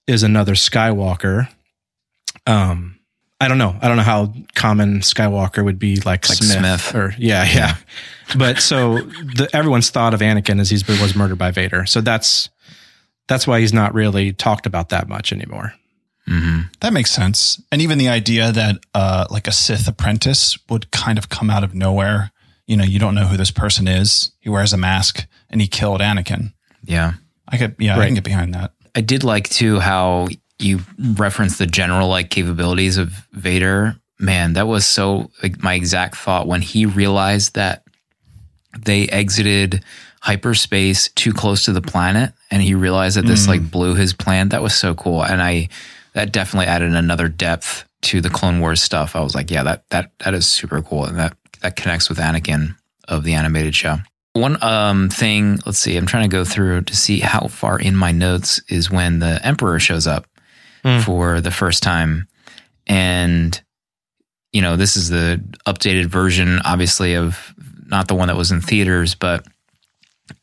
[0.07, 1.49] is another Skywalker.
[2.45, 2.99] Um,
[3.39, 3.75] I don't know.
[3.81, 6.95] I don't know how common Skywalker would be like, Like Smith, Smith.
[6.95, 7.75] or yeah, yeah.
[8.37, 11.87] but so the, everyone's thought of Anakin as he was murdered by Vader.
[11.87, 12.49] So that's
[13.27, 15.73] that's why he's not really talked about that much anymore.
[16.27, 17.61] Hmm That makes sense.
[17.71, 21.63] And even the idea that uh, like a Sith apprentice would kind of come out
[21.63, 22.31] of nowhere.
[22.67, 24.31] You know, you don't know who this person is.
[24.39, 26.53] He wears a mask and he killed Anakin.
[26.83, 27.13] Yeah.
[27.47, 28.71] I could, yeah, I can get behind that.
[28.95, 33.95] I did like too how you referenced the general like capabilities of Vader.
[34.19, 37.83] Man, that was so like my exact thought when he realized that
[38.77, 39.83] they exited
[40.21, 44.49] hyperspace too close to the planet and he realized that this like blew his plan.
[44.49, 45.23] That was so cool.
[45.25, 45.69] And I
[46.13, 49.15] that definitely added another depth to the Clone Wars stuff.
[49.15, 51.05] I was like, yeah, that that that is super cool.
[51.05, 52.75] And that that connects with Anakin
[53.07, 53.97] of the animated show.
[54.33, 57.95] One um thing, let's see, I'm trying to go through to see how far in
[57.95, 60.25] my notes is when the Emperor shows up
[60.83, 60.99] Hmm.
[61.01, 62.27] for the first time.
[62.87, 63.61] And
[64.51, 67.53] you know, this is the updated version, obviously, of
[67.85, 69.45] not the one that was in theaters, but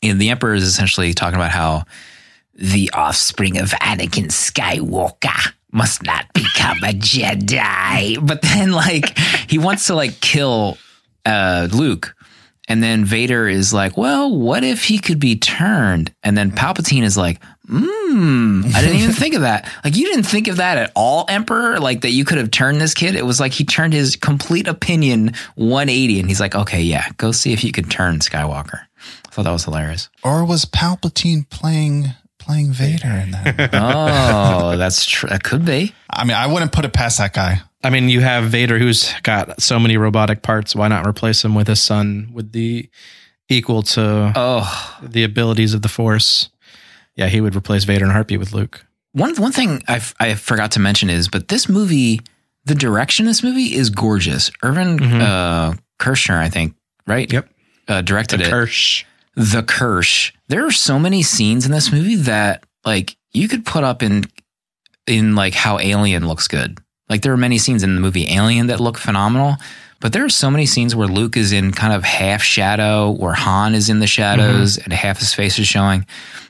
[0.02, 1.84] And the Emperor is essentially talking about how
[2.54, 8.24] the offspring of Anakin Skywalker must not become a Jedi.
[8.26, 10.78] But then, like, he wants to like kill
[11.24, 12.14] uh, Luke.
[12.70, 16.14] And then Vader is like, well, what if he could be turned?
[16.22, 19.66] And then Palpatine is like, hmm, I didn't even think of that.
[19.82, 21.80] Like, you didn't think of that at all, Emperor?
[21.80, 23.14] Like, that you could have turned this kid?
[23.14, 26.20] It was like he turned his complete opinion 180.
[26.20, 28.80] And he's like, okay, yeah, go see if you can turn Skywalker.
[29.26, 30.10] I thought that was hilarious.
[30.22, 32.08] Or was Palpatine playing
[32.48, 33.70] playing Vader in that?
[33.74, 35.28] Oh, that's true.
[35.28, 35.94] That could be.
[36.10, 37.60] I mean, I wouldn't put it past that guy.
[37.84, 40.74] I mean, you have Vader who's got so many robotic parts.
[40.74, 42.88] Why not replace him with his son with the
[43.48, 46.48] equal to Oh, the abilities of the Force?
[47.14, 48.84] Yeah, he would replace Vader in a heartbeat with Luke.
[49.12, 52.20] one one thing I I forgot to mention is, but this movie,
[52.64, 54.50] the direction of this movie is gorgeous.
[54.62, 56.74] Irvin uh, Kershner, I think,
[57.06, 57.30] right?
[57.32, 57.48] Yep.
[57.88, 58.48] Uh, directed it.
[58.50, 59.04] Kirsch.
[59.38, 60.32] The Kirsch.
[60.48, 64.24] There are so many scenes in this movie that like you could put up in
[65.06, 66.78] in like how Alien looks good.
[67.08, 69.56] Like there are many scenes in the movie Alien that look phenomenal,
[70.00, 73.32] but there are so many scenes where Luke is in kind of half shadow, where
[73.32, 76.04] Han is in the shadows and half his face is showing.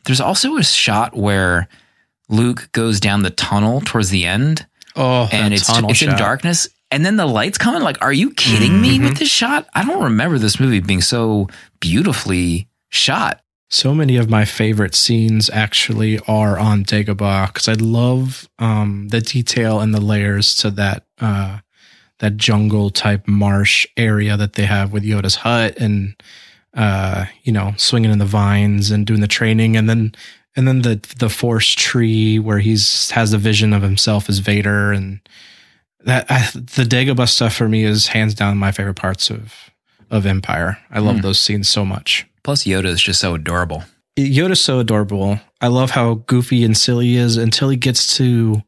[0.05, 1.69] There's also a shot where
[2.29, 7.05] Luke goes down the tunnel towards the end Oh, and it's it's in darkness and
[7.07, 9.05] then the lights come in like are you kidding me Mm-hmm.
[9.05, 11.47] with this shot i don't remember this movie being so
[11.81, 18.49] beautifully shot So many of my favorite scenes actually are on Dagobah because I love
[18.59, 21.59] um, the detail and the layers to that uh,
[22.21, 26.15] that jungle type marsh area that they have with Yoda's hut and
[26.73, 30.15] uh, you know swinging in the vines and doing the training and then
[30.57, 34.93] and then the the forest tree where he's has the vision of himself as Vader
[34.93, 35.21] and
[36.05, 39.53] that I, the Dagobah stuff for me is hands down my favorite parts of
[40.11, 40.79] of Empire.
[40.91, 42.27] I love those scenes so much.
[42.49, 43.85] Plus yoda is just so adorable
[44.17, 45.39] Yoda's so adorable.
[45.61, 48.63] I love how goofy and silly he is until he gets to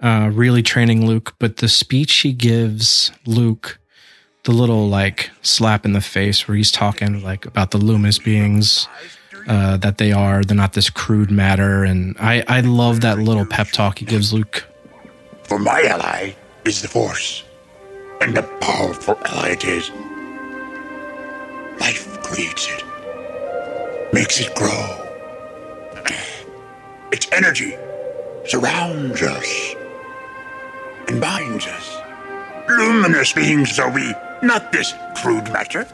[0.00, 1.34] uh, really training Luke.
[1.40, 3.78] But the speech he gives Luke,
[4.44, 8.88] the little like slap in the face where he's talking like about the luminous beings
[9.48, 11.84] uh, that they are, they're not this crude matter.
[11.84, 14.64] And I, I love that little pep talk he gives Luke.
[15.42, 16.34] For my ally
[16.64, 17.44] is the Force,
[18.22, 19.90] and a powerful ally it is.
[21.80, 22.85] Life creates it,
[24.16, 24.82] makes it grow.
[27.12, 27.76] Its energy
[28.46, 29.74] surrounds us
[31.06, 31.98] and binds us.
[32.66, 35.86] Luminous beings are we, not this crude matter.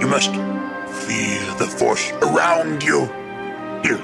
[0.00, 3.06] You must feel the Force around you.
[3.82, 4.02] Here,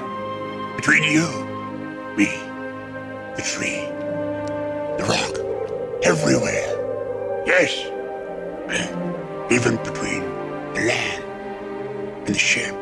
[0.75, 1.27] between you,
[2.17, 2.31] me,
[3.37, 3.79] the tree,
[4.97, 5.35] the rock,
[6.03, 6.67] everywhere.
[7.45, 7.71] Yes,
[9.49, 10.23] even between
[10.73, 11.22] the land
[12.25, 12.75] and the ship.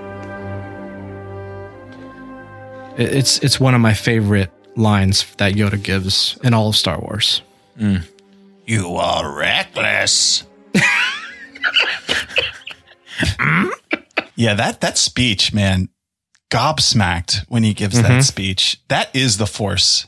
[2.97, 7.41] It's it's one of my favorite lines that Yoda gives in all of Star Wars.
[7.77, 8.03] Mm.
[8.65, 10.43] You are reckless.
[14.35, 15.89] yeah, that that speech, man,
[16.49, 18.21] gobsmacked when he gives that mm-hmm.
[18.21, 18.81] speech.
[18.89, 20.05] That is the force.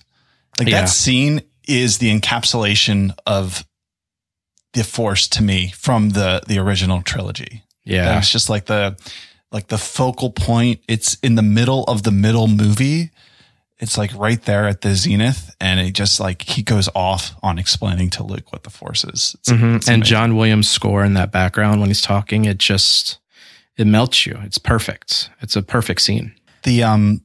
[0.60, 0.82] Like Yeah.
[0.82, 3.65] that scene is the encapsulation of
[4.74, 7.63] the force to me from the the original trilogy.
[7.86, 8.17] Yeah.
[8.17, 8.98] It's just like the
[9.52, 10.82] like the focal point.
[10.88, 13.12] It's in the middle of the middle movie.
[13.80, 17.60] It's like right there at the zenith, and it just like he goes off on
[17.60, 19.36] explaining to Luke what the force is.
[19.39, 19.76] It's, Mhm.
[19.78, 20.04] it's and.
[20.06, 23.19] John Williams' score in that background when he's talking, it just
[23.76, 24.39] it melts you.
[24.43, 25.30] It's perfect.
[25.41, 26.34] It's a perfect scene.
[26.63, 27.22] the um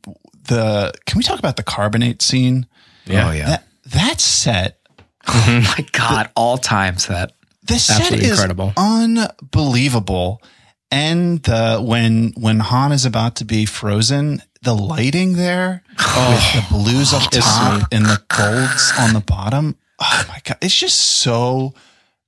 [0.48, 2.66] the can we talk about the carbonite scene?
[3.10, 4.80] oh yeah That that set
[5.28, 8.72] oh my god all time set the set Absolutely is incredible.
[8.76, 10.42] unbelievable.
[10.90, 16.66] And the when when Han is about to be frozen, the lighting there with the
[16.70, 19.76] blues up top and the golds on the bottom.
[20.00, 21.74] Oh my god, it's just so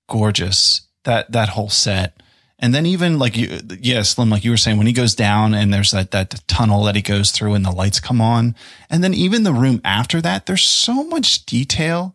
[0.08, 2.20] gorgeous that that whole set.
[2.62, 5.54] And then even like you, yeah, Slim, like you were saying, when he goes down
[5.54, 8.54] and there's that that tunnel that he goes through and the lights come on,
[8.90, 12.14] and then even the room after that, there's so much detail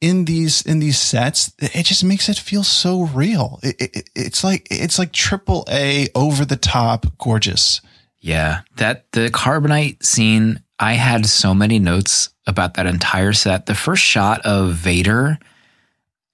[0.00, 1.52] in these in these sets.
[1.58, 3.60] It just makes it feel so real.
[3.62, 7.80] It, it, it's like it's like triple A over the top gorgeous.
[8.18, 10.62] Yeah, that the carbonite scene.
[10.78, 13.64] I had so many notes about that entire set.
[13.64, 15.38] The first shot of Vader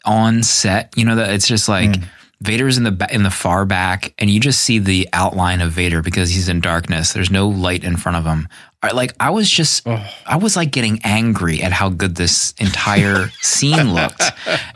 [0.05, 2.05] on set, you know that it's just like mm.
[2.40, 6.03] Vader's in the in the far back, and you just see the outline of Vader
[6.03, 7.12] because he's in darkness.
[7.12, 8.48] There's no light in front of him.
[8.92, 13.95] Like I was just I was like getting angry at how good this entire scene
[13.95, 14.23] looked.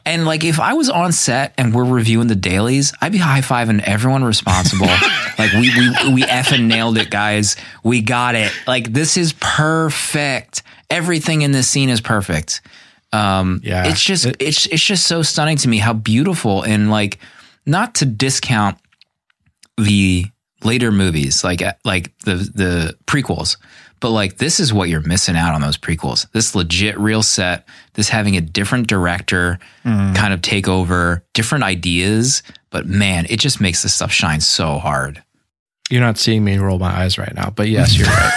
[0.05, 3.40] And like if I was on set and we're reviewing the dailies, I'd be high
[3.40, 4.87] fiving everyone responsible.
[5.38, 7.57] like we we we effing nailed it, guys.
[7.83, 8.53] We got it.
[8.69, 10.62] Like this is perfect.
[10.88, 12.61] Everything in this scene is perfect.
[13.12, 13.87] Um Yeah.
[13.88, 17.19] it's just It- it's it's just so stunning to me how beautiful and like
[17.66, 18.79] not to discount
[19.79, 20.27] the
[20.64, 23.57] later movies like uh, like the the prequels
[24.00, 26.30] but like this is what you're missing out on those prequels.
[26.32, 32.42] This legit real set this having a different director kind of take over different ideas.
[32.70, 35.22] But man it just makes this stuff shine so hard.
[35.88, 38.32] You're not seeing me roll my eyes right now, but yes, you're right.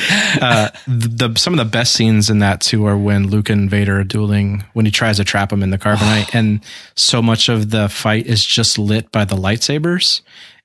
[0.40, 3.70] uh, the, the some of the best scenes in that too are when Luke and
[3.70, 6.60] Vader are dueling when he tries to trap him in the carbonite, and
[6.96, 10.22] so much of the fight is just lit by the lightsabers,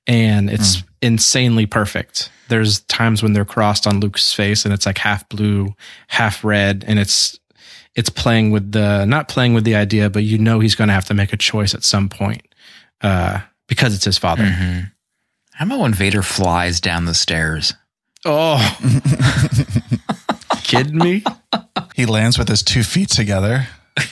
[0.09, 2.31] and it's insanely perfect.
[2.49, 5.75] There's times when they're crossed on Luke's face, and it's like half blue,
[6.07, 7.39] half red, and it's
[7.95, 10.93] it's playing with the not playing with the idea, but you know he's going to
[10.93, 12.41] have to make a choice at some point
[13.01, 14.43] uh, because it's his father.
[15.53, 17.73] how about when vader flies down the stairs
[18.25, 18.77] Oh,
[20.63, 21.23] kidding me?
[21.95, 23.67] He lands with his two feet together.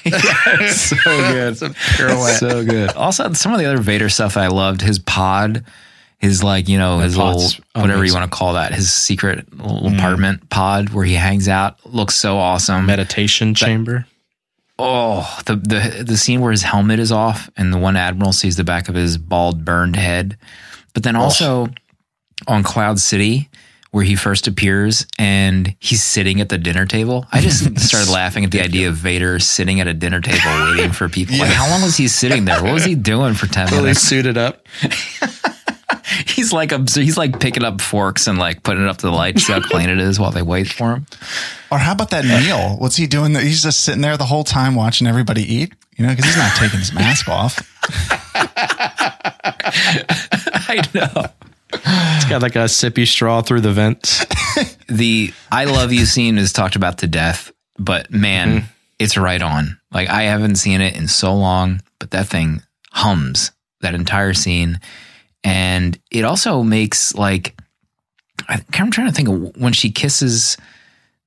[0.71, 1.57] so good.
[1.57, 2.91] So good.
[2.93, 5.63] also some of the other vader stuff i loved his pod
[6.17, 7.41] his like you know his little
[7.73, 9.97] whatever you want to call that his secret little mm.
[9.97, 14.05] apartment pod where he hangs out looks so awesome Meditation chamber.
[14.79, 18.57] Oh, the the the scene where his helmet is off and the one admiral sees
[18.57, 20.37] the back of his bald, burned head.
[20.93, 21.69] But then also
[22.47, 23.49] on Cloud City,
[23.91, 27.25] where he first appears and he's sitting at the dinner table.
[27.31, 30.91] I just started laughing at the idea of Vader sitting at a dinner table waiting
[30.91, 31.37] for people.
[31.37, 32.61] Like, how long was he sitting there?
[32.61, 34.01] What was he doing for ten Fully minutes?
[34.01, 34.67] suited up.
[36.27, 39.11] He's like obs- he's like picking up forks and like putting it up to the
[39.11, 41.05] light, to see how clean it is while they wait for him.
[41.71, 42.75] Or how about that meal?
[42.77, 43.33] What's he doing?
[43.35, 46.55] He's just sitting there the whole time watching everybody eat, you know, because he's not
[46.57, 47.57] taking his mask off.
[50.69, 51.25] I know.
[51.73, 54.25] It's got like a sippy straw through the vents.
[54.87, 58.65] the I love you scene is talked about to death, but man, Mm-hmm.
[58.99, 59.79] it's right on.
[59.91, 64.79] Like I haven't seen it in so long, but that thing hums that entire scene.
[65.47, 67.57] And it also makes like
[68.49, 70.57] I, I'm trying to think of when she kisses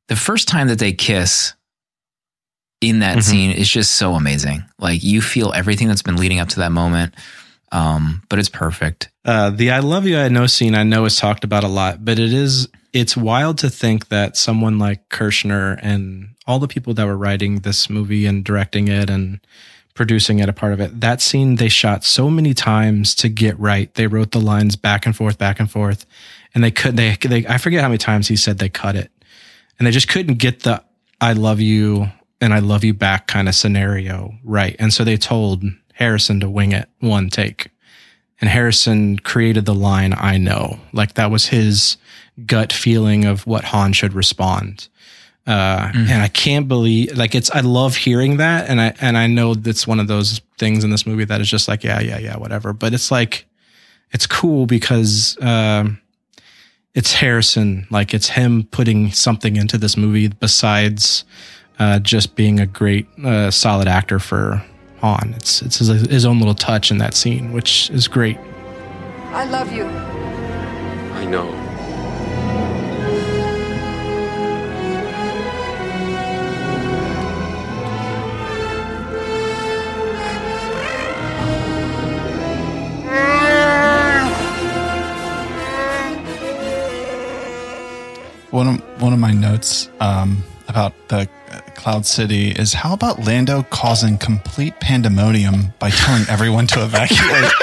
[0.09, 1.55] the first time that they kiss
[2.83, 3.23] in that Mhm.
[3.23, 4.65] scene is just so amazing.
[4.79, 7.15] Like you feel everything that's been leading up to that moment.
[7.73, 9.09] Um, but it's perfect.
[9.25, 12.05] Uh, the "I love you, I know" scene I know is talked about a lot,
[12.05, 16.93] but it is it's wild to think that someone like Kershner and all the people
[16.95, 19.39] that were writing this movie and directing it and
[20.01, 23.61] producing it, a part of it, that scene they shot so many times to get
[23.61, 23.93] right.
[23.97, 26.07] They wrote the lines back and forth, back and forth,
[26.55, 29.11] and they could they they I forget how many times he said they cut it,
[29.79, 30.83] and they just couldn't get the
[31.21, 32.11] "I love you"
[32.41, 36.49] and "I love you back" kind of scenario right, and so they told Harrison to
[36.49, 37.69] wing it one take.
[38.41, 41.99] And Harrison created the line "I know," like that was his
[42.47, 44.89] gut feeling of what Han should respond.
[45.51, 47.51] Uh, And I can't believe, like, it's.
[47.51, 50.91] I love hearing that, and I and I know that's one of those things in
[50.91, 52.73] this movie that is just like, yeah, yeah, yeah, whatever.
[52.73, 53.47] But it's like,
[54.13, 55.99] it's cool because um,
[56.95, 57.87] it's Harrison.
[57.91, 61.25] Like, it's him putting something into this movie besides
[61.81, 64.63] uh, just being a great, uh, solid actor for
[65.01, 65.35] Han.
[65.37, 68.39] It's it's his, his own little touch in that scene, which is great.
[69.33, 69.85] I love you.
[69.85, 71.49] I know.
[88.51, 93.21] One of one of my notes um, about the uh, Cloud City is how about
[93.21, 97.51] Lando causing complete pandemonium by telling everyone to evacuate?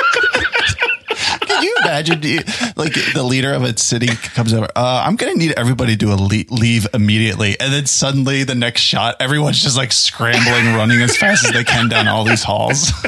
[1.41, 2.41] Can you imagine, you-
[2.75, 4.67] like the leader of a city comes over?
[4.75, 9.15] Uh, I'm going to need everybody to leave immediately, and then suddenly the next shot,
[9.19, 12.91] everyone's just like scrambling, running as fast as they can down all these halls.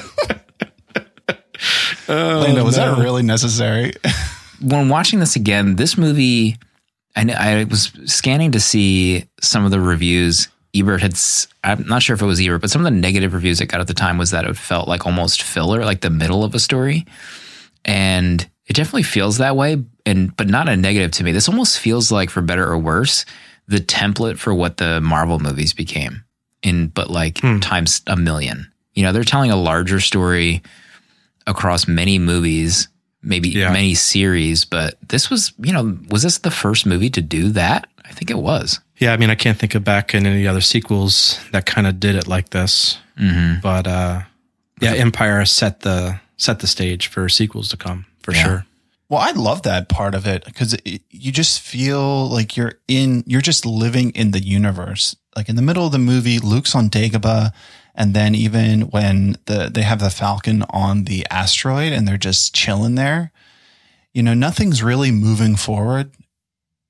[2.08, 3.94] Lando, was that really necessary?
[4.62, 6.58] when watching this again, this movie,
[7.16, 10.48] I, I was scanning to see some of the reviews.
[10.76, 11.20] Ebert had,
[11.64, 13.82] I'm not sure if it was Ebert, but some of the negative reviews it got
[13.82, 16.60] at the time was that it felt like almost filler, like the middle of a
[16.60, 17.06] story.
[17.86, 21.32] And it definitely feels that way, and but not a negative to me.
[21.32, 23.26] This almost feels like, for better or worse,
[23.68, 26.24] the template for what the Marvel movies became
[26.62, 27.60] in, but like hmm.
[27.60, 28.72] times a million.
[28.94, 30.62] You know, they're telling a larger story
[31.48, 32.90] across many movies
[33.22, 33.72] maybe Yeah.
[33.72, 37.88] many series, but this was, you know, was this the first movie to do that?
[38.06, 38.80] I think it was.
[38.98, 42.00] Yeah, I mean, I can't think of back in any other sequels that kind of
[42.00, 42.98] did it like this.
[43.20, 43.62] Mm-hmm.
[43.62, 44.22] But uh,
[44.82, 48.44] yeah, Empire set the set the stage for sequels to come for Yeah.
[48.44, 48.66] sure.
[49.10, 53.42] Well, I love that part of it because you just feel like you're in, you're
[53.42, 55.16] just living in the universe.
[55.36, 57.52] Like in the middle of the movie, Luke's on Dagobah,
[58.00, 62.56] and then even when the they have the Falcon on the asteroid and they're just
[62.56, 63.34] chilling there,
[64.14, 66.12] you know, nothing's really moving forward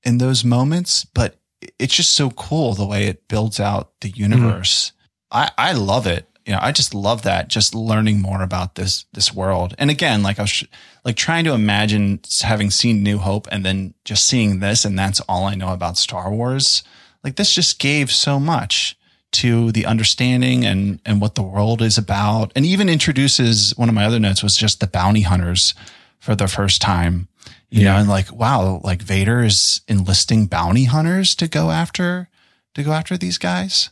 [0.04, 1.36] in those moments, but
[1.80, 4.22] it's just so cool the way it builds out the mm-hmm.
[4.22, 4.92] universe.
[5.32, 6.28] I I love it.
[6.46, 7.48] You know, I just love that.
[7.48, 10.64] Just learning more about this this world, and again, like I was
[11.04, 15.20] like trying to imagine having seen New Hope and then just seeing this, and that's
[15.22, 16.84] all I know about Star Wars.
[17.24, 18.96] Like this just gave so much
[19.32, 23.94] to the understanding and and what the world is about, and even introduces one of
[23.94, 25.74] my other notes was just the bounty hunters
[26.18, 27.28] for the first time.
[27.72, 32.28] You know, and like wow, like Vader is enlisting bounty hunters to go after
[32.74, 33.90] to go after these guys.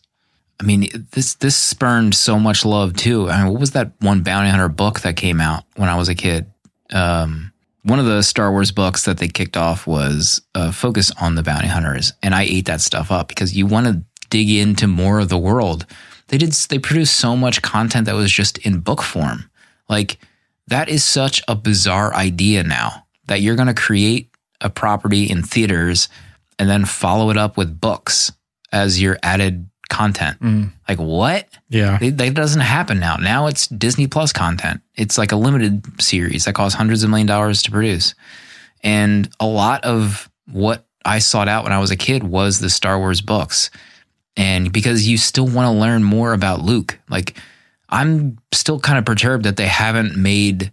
[0.60, 3.30] I mean, this this spurned so much love too.
[3.30, 6.08] I mean, what was that one bounty hunter book that came out when I was
[6.08, 6.46] a kid?
[6.92, 11.36] Um, one of the Star Wars books that they kicked off was uh, focus on
[11.36, 14.86] the bounty hunters, and I ate that stuff up because you want to dig into
[14.86, 15.86] more of the world.
[16.28, 16.52] They did.
[16.52, 19.50] They produced so much content that was just in book form.
[19.88, 20.18] Like
[20.66, 25.42] that is such a bizarre idea now that you're going to create a property in
[25.42, 26.08] theaters
[26.58, 28.32] and then follow it up with books
[28.72, 30.38] as your added content.
[30.40, 30.72] Mm.
[30.88, 31.48] Like what?
[31.68, 33.16] Yeah, that doesn't happen now.
[33.16, 34.80] Now it's Disney Plus content.
[34.96, 38.14] It's like a limited series that costs hundreds of million dollars to produce.
[38.82, 42.70] And a lot of what I sought out when I was a kid was the
[42.70, 43.70] Star Wars books.
[44.38, 47.36] And because you still want to learn more about Luke, like
[47.88, 50.72] I'm still kind of perturbed that they haven't made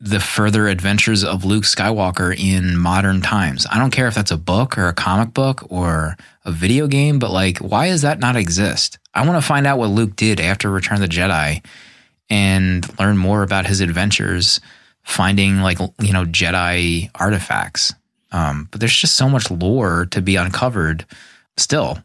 [0.00, 3.66] the further adventures of Luke Skywalker in modern times.
[3.70, 7.18] I don't care if that's a book or a comic book or a video game,
[7.18, 8.98] but like, why does that not exist?
[9.12, 11.64] I want to find out what Luke did after Return of the Jedi
[12.30, 14.60] and learn more about his adventures
[15.02, 17.92] finding like, you know, Jedi artifacts.
[18.32, 21.04] Um, but there's just so much lore to be uncovered
[21.56, 21.98] still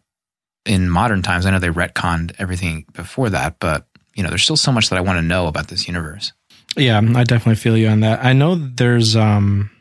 [0.69, 1.47] in modern times.
[1.47, 4.97] I know they retconned everything before that, but you know, there's still so much that
[4.97, 6.31] I want to know about this universe.
[6.77, 8.23] yeah, I definitely feel you on that.
[8.23, 9.71] I know there's um,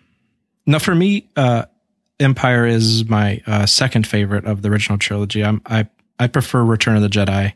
[0.66, 1.66] no for me, uh,
[2.18, 5.44] Empire is my uh, second favorite of the original trilogy.
[5.44, 5.86] I'm, I
[6.18, 7.52] I prefer Return of the Jedi,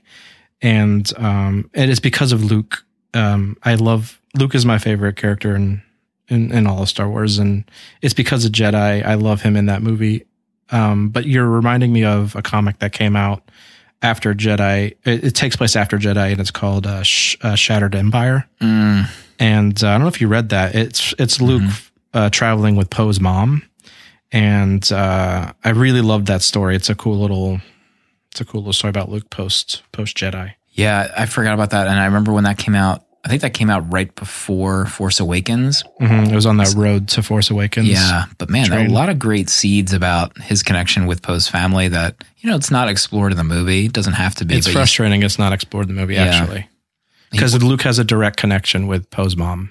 [0.61, 2.85] and um, it is because of Luke.
[3.14, 5.83] Um, I love Luke is my favorite character in,
[6.28, 7.64] in in all of Star Wars, and
[8.03, 9.05] it's because of Jedi.
[9.05, 10.26] I love him in that movie.
[10.73, 13.43] Um, but you're reminding me of a comic that came out
[14.03, 14.97] after Jedi.
[15.05, 18.49] It, it takes place after Jedi, and it's called uh, Sh- uh, Shattered Empire.
[18.61, 19.09] Mm,
[19.39, 20.75] And uh, I don't know if you read that.
[20.75, 21.62] It's it's Luke
[22.14, 23.62] uh, traveling with Poe's mom,
[24.33, 26.75] and uh, I really loved that story.
[26.77, 27.61] It's a cool little,
[28.31, 30.53] it's a cool little story about Luke post post Jedi.
[30.70, 31.87] Yeah, I forgot about that.
[31.87, 35.20] And I remember when that came out, I think that came out right before Force
[35.20, 35.85] Awakens.
[36.01, 37.89] hmm It was on that road to Force Awakens.
[37.89, 41.47] Yeah, but man, there are a lot of great seeds about his connection with Poe's
[41.47, 43.87] family that, you know, it's not explored in the movie.
[43.87, 44.57] It doesn't have to be.
[44.57, 45.23] it's but you- frustrating.
[45.23, 46.25] It's not explored in the movie Yeah.
[46.25, 46.68] actually,
[47.31, 49.70] because Luke has a direct connection with Poe's mom,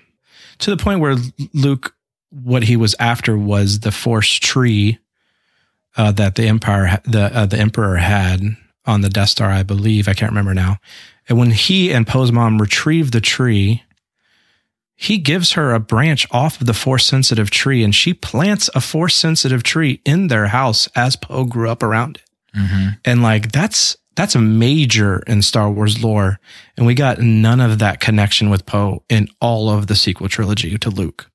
[0.60, 1.18] to the point where
[1.54, 1.94] Luke,
[2.30, 4.98] what he was after was the Force tree
[5.98, 8.42] uh, that the Empire, the uh, the Emperor had
[8.86, 10.08] on the Death Star, I believe.
[10.08, 10.78] I can't remember now.
[11.30, 13.84] And when he and Poe's mom retrieve the tree,
[14.96, 18.82] he gives her a branch off of the Force sensitive tree, and she plants a
[18.82, 22.58] Force sensitive tree in their house as Poe grew up around it.
[22.58, 22.98] Mhm.
[23.06, 26.40] And like that's that's a major in Star Wars lore,
[26.78, 30.78] and we got none of that connection with Poe in all of the sequel trilogy
[30.78, 31.30] to Luke.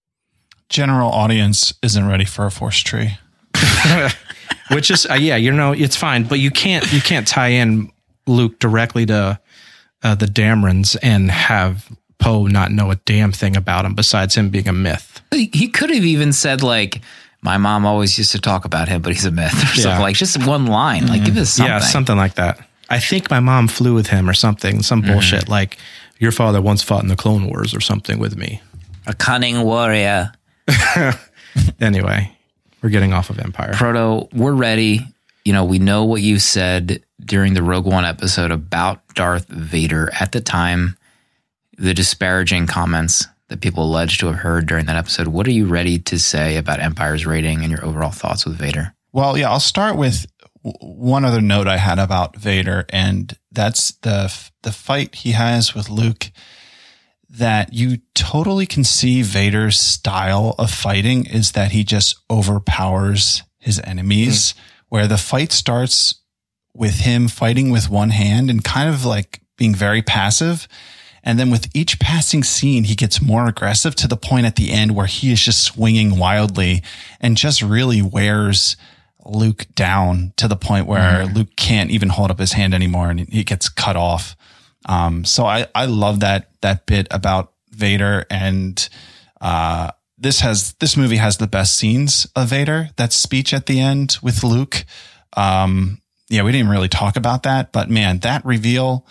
[0.68, 3.16] General audience isn't ready for a force tree.
[4.70, 7.91] Which is uh, yeah, you know it's fine, but you can't you can't tie in
[8.26, 9.41] Luke directly to
[10.07, 14.51] uh, the Damerons and have Poe not know a damn thing about him besides him
[14.51, 15.21] being a myth.
[15.31, 17.01] He, he could have even said, like,
[17.43, 19.91] my mom always used to talk about him, but he's a myth or something.
[19.91, 19.99] Yeah.
[19.99, 21.07] Like, just one line.
[21.09, 21.73] Like, give us something.
[21.73, 22.67] Yeah, something like that.
[22.89, 25.77] I think my mom flew with him or something, some bullshit like
[26.19, 28.63] your father once fought in the Clone Wars or something with me.
[29.07, 30.33] A cunning warrior.
[31.81, 32.37] Anyway,
[32.83, 33.73] we're getting off of Empire.
[33.75, 35.01] Proto, we're ready.
[35.45, 40.11] You know, we know what you said during the Rogue One episode about Darth Vader
[40.18, 40.97] at the time,
[41.77, 45.29] the disparaging comments that people alleged to have heard during that episode.
[45.29, 48.95] What are you ready to say about Empire's rating and your overall thoughts with Vader?
[49.12, 50.27] Well, yeah, I'll start with
[50.62, 55.89] one other note I had about Vader, and that's the the fight he has with
[55.89, 56.31] Luke.
[57.29, 63.81] that you totally can see Vader's style of fighting is that he just overpowers his
[63.81, 64.61] enemies, hmm.
[64.89, 66.22] where the fight starts
[66.77, 70.68] with him fighting with one hand and kind of like being very passive.
[71.22, 74.70] And then with each passing scene, he gets more aggressive to the point at the
[74.70, 76.83] end where he is just swinging wildly
[77.20, 78.77] and just really wears
[79.24, 83.29] Luke down to the point where Luke can't even hold up his hand anymore and
[83.29, 84.37] he gets cut off.
[84.89, 88.89] Um, so I, I love that, that bit about Vader and,
[89.41, 92.91] uh, this has, this movie has the best scenes of Vader.
[92.97, 94.85] That speech at the end with Luke.
[95.37, 99.07] Um, yeah, we didn't really talk about that, but man, that reveal,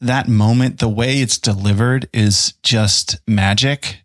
[0.00, 3.98] that moment, the way it's delivered is just magic.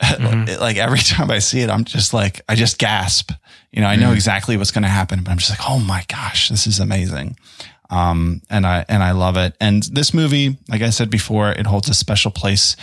[0.00, 0.60] Mm-hmm.
[0.60, 3.32] like every time I see it, I'm just like, I just gasp.
[3.72, 4.14] You know, I know mm-hmm.
[4.14, 7.36] exactly what's going to happen, but I'm just like, oh my gosh, this is amazing.
[7.90, 9.56] Um, and I, and I love it.
[9.60, 12.76] And this movie, like I said before, it holds a special place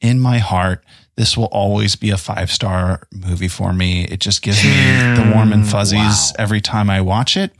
[0.00, 0.84] in my heart.
[1.16, 4.04] This will always be a five star movie for me.
[4.04, 7.52] It just gives me the warm and mm, fuzzies every time I watch it.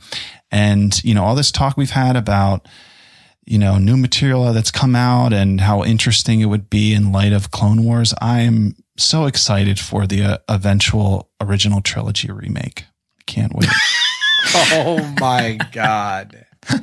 [0.53, 2.67] And, you know, all this talk we've had about,
[3.43, 7.33] you know, new material that's come out and how interesting it would be in light
[7.33, 8.13] of Clone Wars.
[8.21, 12.85] I am so excited for the uh, eventual original trilogy remake.
[13.25, 13.67] Can't wait.
[14.55, 16.45] Oh my God.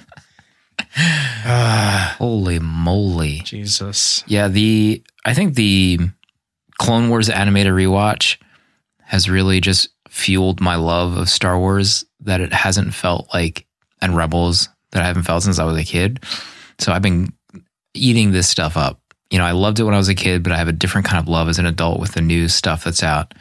[0.96, 3.40] Holy moly.
[3.44, 4.24] Jesus.
[4.26, 6.00] Yeah, the I think the
[6.78, 8.38] Clone Wars animated rewatch
[9.02, 13.66] has really just fueled my love of Star Wars that it hasn't felt like
[14.00, 16.24] and Rebels that I haven't felt since I was a kid.
[16.78, 17.32] So I've been
[17.94, 19.00] eating this stuff up.
[19.30, 21.06] You know, I loved it when I was a kid, but I have a different
[21.06, 23.34] kind of love as an adult with the new stuff that's out.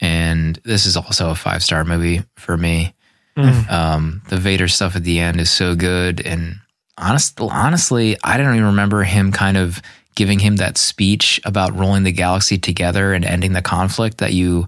[0.00, 2.94] And this is also a five star movie for me.
[3.68, 6.24] Um, the Vader stuff at the end is so good.
[6.24, 6.56] And
[6.96, 9.82] honest, honestly, I don't even remember him kind of
[10.14, 14.66] giving him that speech about rolling the galaxy together and ending the conflict that you,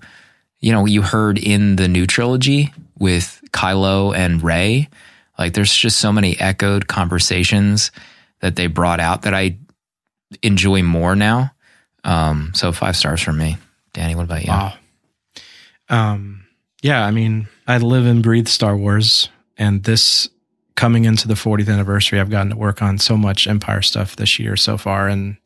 [0.61, 4.89] you know, you heard in the new trilogy with Kylo and Rey.
[5.39, 7.91] Like, there's just so many echoed conversations
[8.41, 9.57] that they brought out that I
[10.43, 11.53] enjoy more now.
[12.05, 13.57] Um, so five stars for me.
[13.93, 14.53] Danny, what about you?
[14.53, 14.75] Wow.
[15.89, 16.47] Um,
[16.83, 20.29] yeah, I mean, I live and breathe Star Wars, and this
[20.79, 24.39] coming into the 40th anniversary, I've gotten to work on so much Empire stuff this
[24.39, 25.09] year so far.
[25.09, 25.37] And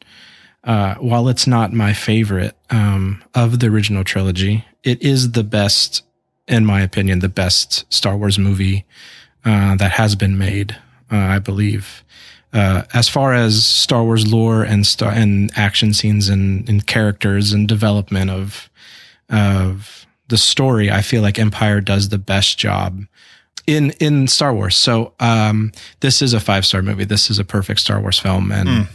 [0.62, 6.02] uh, while it's not my favorite um, of the original trilogy, it is the best,
[6.52, 8.84] in my opinion, the best Star Wars movie
[9.44, 10.76] uh, that has been made,
[11.10, 12.04] uh, I believe.
[12.52, 17.52] Uh, as far as Star Wars lore and star and action scenes and, and characters
[17.52, 18.68] and development of
[19.30, 23.04] of the story, I feel like Empire does the best job
[23.66, 24.76] in in Star Wars.
[24.76, 27.04] So um, this is a five star movie.
[27.06, 28.88] This is a perfect Star Wars film, and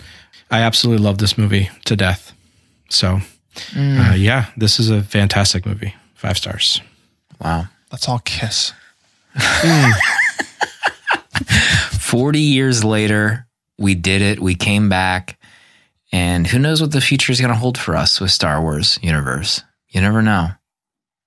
[0.51, 2.33] I absolutely love this movie to death.
[2.89, 3.21] So
[3.75, 5.95] uh, yeah, this is a fantastic movie.
[6.13, 6.81] Five stars.
[7.39, 7.65] Wow.
[7.91, 8.73] Let's all kiss.
[9.35, 9.91] Hmm.
[11.99, 14.39] 40 years later, we did it.
[14.39, 15.37] We came back.
[16.11, 18.97] And who knows what the future is going to hold for us with Star Wars
[19.01, 19.61] universe?
[19.89, 20.49] You never know.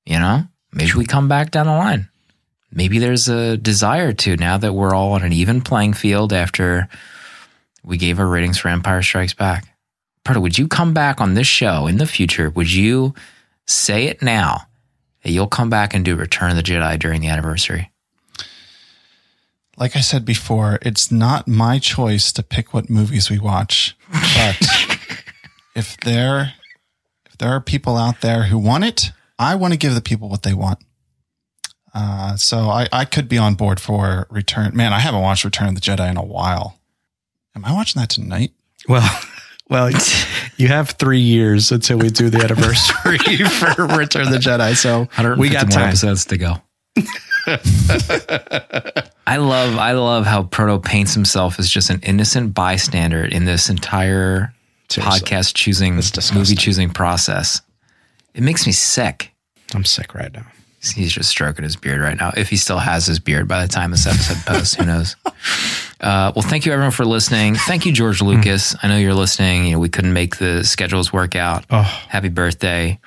[0.06, 2.08] You know, maybe we come back down the line.
[2.72, 6.88] Maybe there's a desire to now that we're all on an even playing field after
[7.84, 9.66] we gave our ratings for Empire Strikes Back.
[10.24, 12.50] Proto, would you come back on this show in the future?
[12.50, 13.14] Would you
[13.66, 14.66] say it now
[15.25, 17.91] you'll come back and do Return of the Jedi during the anniversary?
[19.77, 23.97] Like I said before, it's not my choice to pick what movies we watch.
[24.11, 24.59] But
[25.75, 26.55] if there
[27.27, 30.29] if there are people out there who want it, I want to give the people
[30.29, 30.81] what they want.
[31.95, 34.77] Uh, so I, I could be on board for Return.
[34.77, 36.79] Man, I haven't watched Return of the Jedi in a while.
[37.57, 38.53] Am I watching that tonight?
[38.89, 39.09] Well,
[39.71, 39.91] well,
[40.57, 44.77] you have three years until we do the anniversary for Return of the Jedi.
[44.77, 45.89] So we 150 got more time.
[45.89, 46.57] episodes to go.
[49.27, 53.71] I love I love how Proto paints himself as just an innocent bystander in this
[53.71, 54.53] entire
[54.91, 55.21] Seriously.
[55.21, 55.95] podcast choosing
[56.35, 57.62] movie choosing process.
[58.35, 59.33] It makes me sick.
[59.75, 60.47] I'm sick right now.
[60.83, 62.33] He's just stroking his beard right now.
[62.37, 65.16] If he still has his beard by the time this episode posts, who knows?
[66.01, 67.55] Uh, well, thank you everyone for listening.
[67.55, 68.74] Thank you, George Lucas.
[68.83, 69.66] I know you're listening.
[69.66, 71.66] You know, we couldn't make the schedules work out.
[71.68, 72.99] Oh, Happy birthday.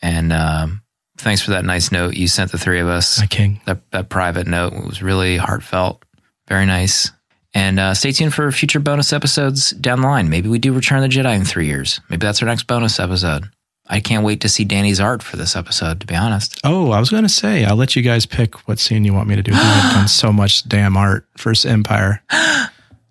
[0.00, 0.80] And um,
[1.18, 3.20] thanks for that nice note you sent the three of us.
[3.20, 3.60] my king.
[3.66, 6.02] That, that private note was really heartfelt.
[6.48, 7.10] Very nice.
[7.52, 10.30] And uh, stay tuned for future bonus episodes down the line.
[10.30, 12.00] Maybe we do Return of the Jedi in three years.
[12.08, 13.50] Maybe that's our next bonus episode.
[13.92, 16.58] I can't wait to see Danny's art for this episode, to be honest.
[16.64, 19.28] Oh, I was going to say, I'll let you guys pick what scene you want
[19.28, 19.52] me to do.
[19.54, 22.22] I've done so much damn art for Empire.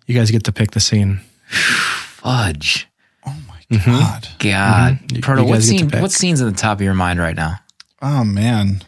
[0.08, 1.20] You guys get to pick the scene.
[1.46, 2.88] Fudge.
[3.24, 4.28] Oh my God.
[4.40, 5.22] God, Mhm.
[5.22, 5.88] Proto, what guys scene?
[5.90, 7.54] What scene's at the top of your mind right now?
[8.02, 8.82] Oh man.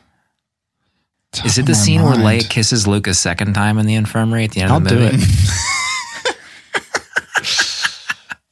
[1.44, 2.42] Is it the my scene where mind.
[2.42, 4.90] Leia kisses Luke a second time in the infirmary at the end I'll of the
[4.90, 5.16] do movie?
[5.16, 5.22] it.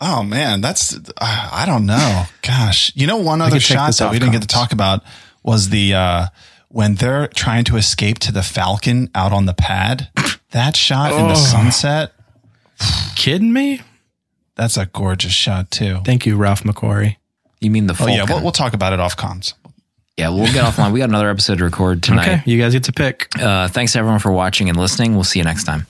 [0.05, 2.25] Oh man, that's uh, I don't know.
[2.43, 5.05] Gosh, you know one other shot that we didn't get to talk about
[5.45, 6.27] was the uh
[6.69, 10.09] when they're trying to escape to the Falcon out on the pad.
[10.51, 11.37] That shot in the Oh.
[11.37, 12.13] sunset,
[13.15, 13.81] Kidding me?
[14.57, 16.01] that's a gorgeous shot too.
[16.05, 17.17] Thank you, Ralph McQuarrie.
[17.61, 19.55] You mean the Oh yeah, we'll, we'll talk about it off comms.
[20.19, 20.93] yeah, we'll get offline.
[20.93, 22.29] We got another episode to record tonight.
[22.29, 23.29] Okay, you guys get to pick.
[23.41, 25.15] Uh, thanks everyone for watching and listening.
[25.15, 25.87] We'll see you next time.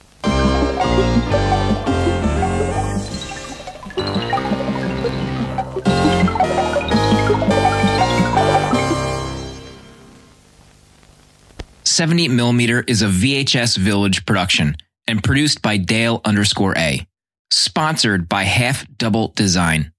[11.92, 17.06] Seventy millimeter is a VHS Village production and produced by Dale underscore A.
[17.50, 19.92] Sponsored by Half Double Design.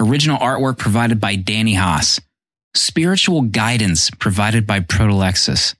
[0.00, 2.18] Original artwork provided by Danny Haas.
[2.74, 5.74] Spiritual guidance provided by Protolexis.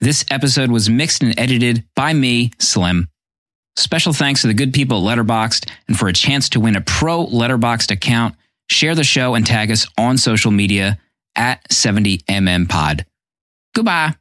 [0.00, 3.10] This episode was mixed and edited by me, Slim.
[3.76, 6.80] Special thanks to the good people at Letterboxd, and for a chance to win a
[6.80, 8.34] pro Letterboxd account,
[8.70, 10.98] share the show and tag us on social media
[11.36, 13.04] at 70mm Pod.
[13.74, 14.14] Goodbye.